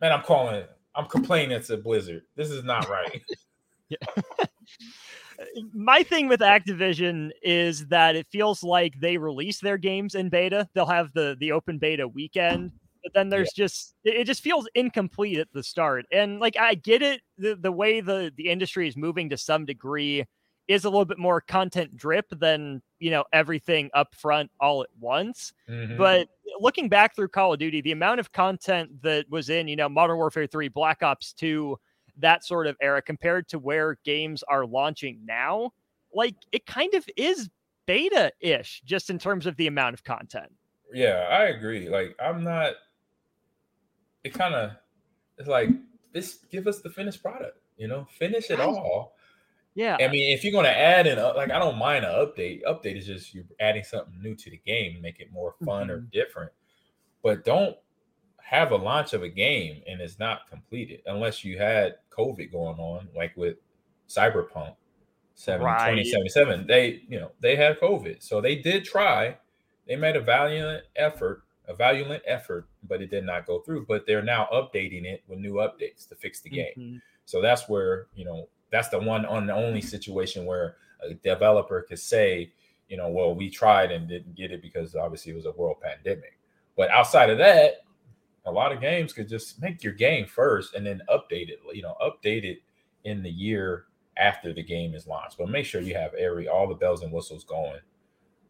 [0.00, 0.64] man, I'm calling,
[0.98, 2.24] I'm complaining to Blizzard.
[2.34, 3.22] This is not right.
[5.72, 10.68] My thing with Activision is that it feels like they release their games in beta.
[10.74, 12.72] They'll have the the open beta weekend,
[13.04, 13.64] but then there's yeah.
[13.64, 16.04] just it just feels incomplete at the start.
[16.10, 19.64] And like I get it, the the way the the industry is moving to some
[19.64, 20.26] degree
[20.68, 24.90] is a little bit more content drip than you know everything up front all at
[25.00, 25.52] once.
[25.68, 25.96] Mm-hmm.
[25.96, 26.28] but
[26.60, 29.88] looking back through call of duty the amount of content that was in you know
[29.88, 31.76] modern warfare 3 black ops 2
[32.18, 35.70] that sort of era compared to where games are launching now
[36.14, 37.48] like it kind of is
[37.86, 40.52] beta-ish just in terms of the amount of content.
[40.92, 41.88] Yeah i agree.
[41.88, 42.74] Like i'm not
[44.24, 44.72] it kind of
[45.38, 45.70] it's like
[46.12, 48.06] this give us the finished product you know?
[48.10, 49.14] Finish it all
[49.78, 49.96] yeah.
[50.00, 52.62] I mean, if you're going to add in, like, I don't mind an update.
[52.64, 55.90] Update is just you're adding something new to the game, make it more fun mm-hmm.
[55.92, 56.50] or different.
[57.22, 57.76] But don't
[58.42, 62.78] have a launch of a game and it's not completed unless you had COVID going
[62.80, 63.58] on, like with
[64.08, 64.74] Cyberpunk
[65.36, 65.90] 7, right.
[65.90, 66.66] 2077.
[66.66, 68.20] They, you know, they had COVID.
[68.20, 69.36] So they did try.
[69.86, 73.86] They made a valiant effort, a valiant effort, but it did not go through.
[73.86, 76.72] But they're now updating it with new updates to fix the game.
[76.76, 76.96] Mm-hmm.
[77.26, 81.82] So that's where, you know, that's the one on the only situation where a developer
[81.82, 82.52] could say,
[82.88, 85.76] you know, well, we tried and didn't get it because obviously it was a world
[85.80, 86.38] pandemic.
[86.76, 87.82] But outside of that,
[88.46, 91.82] a lot of games could just make your game first and then update it, you
[91.82, 92.62] know, update it
[93.04, 95.38] in the year after the game is launched.
[95.38, 97.80] But make sure you have every all the bells and whistles going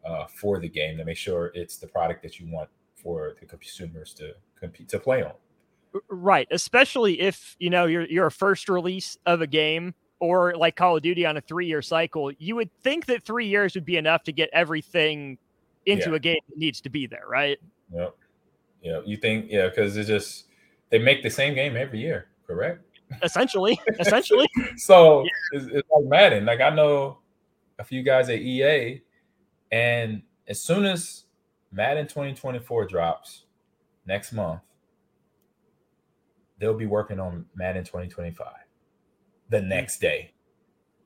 [0.05, 3.45] uh, for the game to make sure it's the product that you want for the
[3.45, 5.33] consumers to compete to play on.
[6.07, 10.75] Right, especially if you know you're you're a first release of a game or like
[10.75, 13.85] Call of Duty on a three year cycle, you would think that three years would
[13.85, 15.37] be enough to get everything
[15.85, 16.15] into yeah.
[16.15, 17.57] a game that needs to be there, right?
[17.93, 18.15] Yep.
[18.81, 18.99] Yeah.
[19.05, 20.45] You think, yeah, because it's just
[20.89, 22.83] they make the same game every year, correct?
[23.23, 23.79] Essentially.
[23.99, 24.49] Essentially.
[24.77, 25.59] so yeah.
[25.59, 26.45] it's, it's like Madden.
[26.45, 27.19] Like I know
[27.77, 29.01] a few guys at EA,
[29.71, 31.25] and as soon as
[31.71, 33.45] Madden 2024 drops
[34.05, 34.61] next month,
[36.59, 38.47] they'll be working on Madden 2025
[39.49, 40.33] the next day.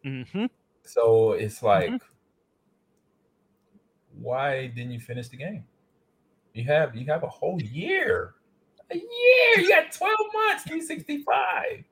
[0.05, 0.45] Mm-hmm.
[0.83, 1.97] So it's like, mm-hmm.
[4.21, 5.63] why didn't you finish the game?
[6.53, 8.35] You have you have a whole year,
[8.91, 9.57] a year.
[9.57, 11.83] You got twelve months, three sixty five,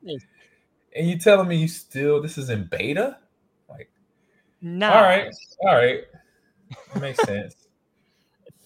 [0.96, 3.18] and you telling me you still this is in beta?
[3.68, 3.90] Like,
[4.62, 4.92] no.
[4.92, 5.34] All right,
[5.64, 6.04] all right,
[6.94, 7.56] that makes sense.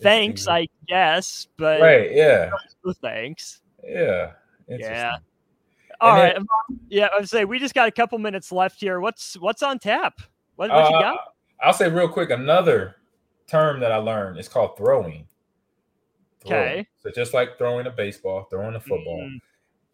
[0.01, 2.49] thanks, I guess, but right, yeah.
[3.01, 3.61] thanks.
[3.87, 4.31] Yeah.
[4.67, 5.17] Yeah.
[6.05, 6.35] All and right.
[6.35, 8.99] Then, yeah, I would say we just got a couple minutes left here.
[8.99, 10.21] What's what's on tap?
[10.55, 11.17] What, what uh, you got?
[11.61, 12.95] I'll say real quick another
[13.47, 15.27] term that I learned is called throwing.
[16.45, 16.87] Okay.
[17.01, 19.21] So just like throwing a baseball, throwing a football.
[19.21, 19.39] Mm.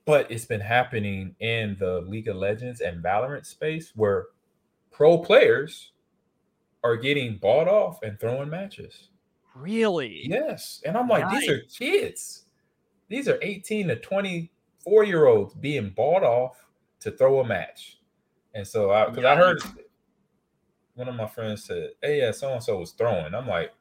[0.05, 4.25] But it's been happening in the League of Legends and Valorant space where
[4.91, 5.91] pro players
[6.83, 9.09] are getting bought off and throwing matches.
[9.55, 10.23] Really?
[10.25, 10.81] Yes.
[10.85, 11.41] And I'm like, nice.
[11.41, 12.45] these are kids.
[13.07, 14.51] These are 18 to 20
[14.83, 16.65] four year olds being bought off
[17.01, 17.99] to throw a match.
[18.53, 19.61] And so I because I heard
[20.95, 23.33] one of my friends said, Hey, yeah, so and so was throwing.
[23.33, 23.71] I'm like,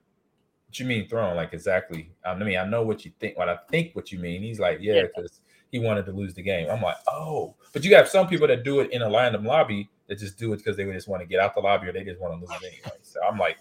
[0.67, 1.37] What you mean throwing?
[1.37, 2.13] Like exactly.
[2.25, 4.43] I mean, I know what you think, what I think what you mean.
[4.43, 5.41] He's like, Yeah, because
[5.71, 6.69] he wanted to lose the game.
[6.69, 9.89] I'm like, oh, but you have some people that do it in a random lobby
[10.09, 12.03] that just do it because they just want to get out the lobby or they
[12.03, 12.99] just want to lose anyway.
[13.03, 13.57] So I'm like,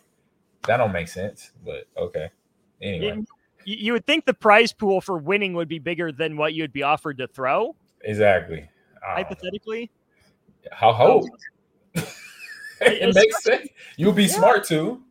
[0.66, 2.32] that don't make sense, but okay.
[2.82, 3.24] Anyway
[3.78, 6.84] you would think the prize pool for winning would be bigger than what you'd be
[6.84, 7.76] offered to throw.
[8.02, 8.70] Exactly.
[9.02, 9.92] Hypothetically.
[10.72, 11.26] How hope.
[12.82, 13.70] it makes sense.
[13.98, 14.34] You'll be yeah.
[14.34, 15.04] smart too.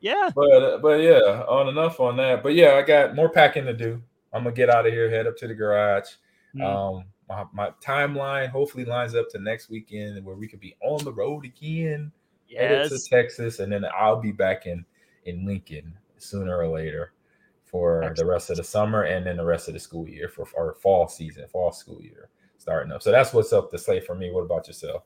[0.00, 0.30] Yeah.
[0.34, 2.42] But uh, but yeah, on enough on that.
[2.42, 4.02] But yeah, I got more packing to do.
[4.32, 6.08] I'm gonna get out of here, head up to the garage.
[6.56, 6.64] Mm.
[6.64, 11.02] Um, my, my, timeline hopefully lines up to next weekend where we could be on
[11.04, 12.12] the road again.
[12.48, 12.90] Yes.
[12.90, 14.84] Headed to Texas, and then I'll be back in
[15.24, 17.12] in Lincoln sooner or later
[17.72, 18.16] for Excellent.
[18.18, 20.74] the rest of the summer and then the rest of the school year for our
[20.74, 22.28] fall season, fall school year.
[22.58, 23.02] starting up.
[23.02, 24.30] So that's what's up to say for me.
[24.30, 25.04] What about yourself?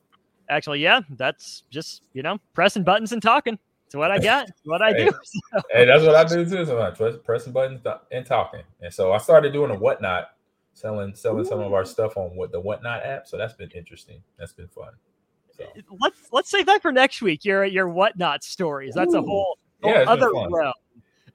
[0.49, 3.57] Actually, yeah, that's just you know pressing buttons and talking.
[3.85, 4.49] It's what I got.
[4.65, 5.11] what I hey, do.
[5.23, 5.61] So.
[5.71, 6.91] Hey, that's what I do too.
[6.97, 8.63] Press, pressing buttons and talking.
[8.81, 10.31] And so I started doing a whatnot,
[10.73, 11.49] selling selling Ooh.
[11.49, 13.27] some of our stuff on what the whatnot app.
[13.27, 14.21] So that's been interesting.
[14.37, 14.91] That's been fun.
[15.57, 15.65] So.
[16.01, 17.45] Let's let's save that for next week.
[17.45, 18.93] Your your whatnot stories.
[18.93, 19.19] That's Ooh.
[19.19, 20.73] a whole, whole yeah, other realm.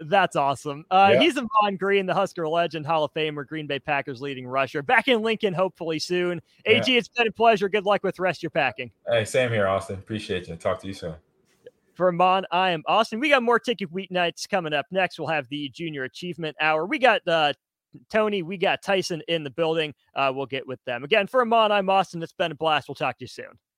[0.09, 0.84] That's awesome.
[0.90, 1.20] Uh, yeah.
[1.20, 4.82] He's Ahman Green, the Husker legend, Hall of Famer, Green Bay Packers leading rusher.
[4.82, 6.40] Back in Lincoln, hopefully soon.
[6.66, 6.98] AG, yeah.
[6.98, 7.68] it's been a pleasure.
[7.68, 8.90] Good luck with the rest of your packing.
[9.07, 9.96] Hey, same here, Austin.
[9.98, 10.57] Appreciate you.
[10.57, 11.14] Talk to you soon.
[11.94, 13.20] For Ahman, I am Austin.
[13.20, 15.18] We got more ticket week nights coming up next.
[15.18, 16.86] We'll have the Junior Achievement Hour.
[16.86, 17.53] We got uh,
[18.11, 19.94] Tony, we got Tyson in the building.
[20.14, 21.05] Uh, we'll get with them.
[21.05, 22.22] Again, for Ahman, I'm Austin.
[22.22, 22.88] It's been a blast.
[22.88, 23.59] We'll talk to you soon.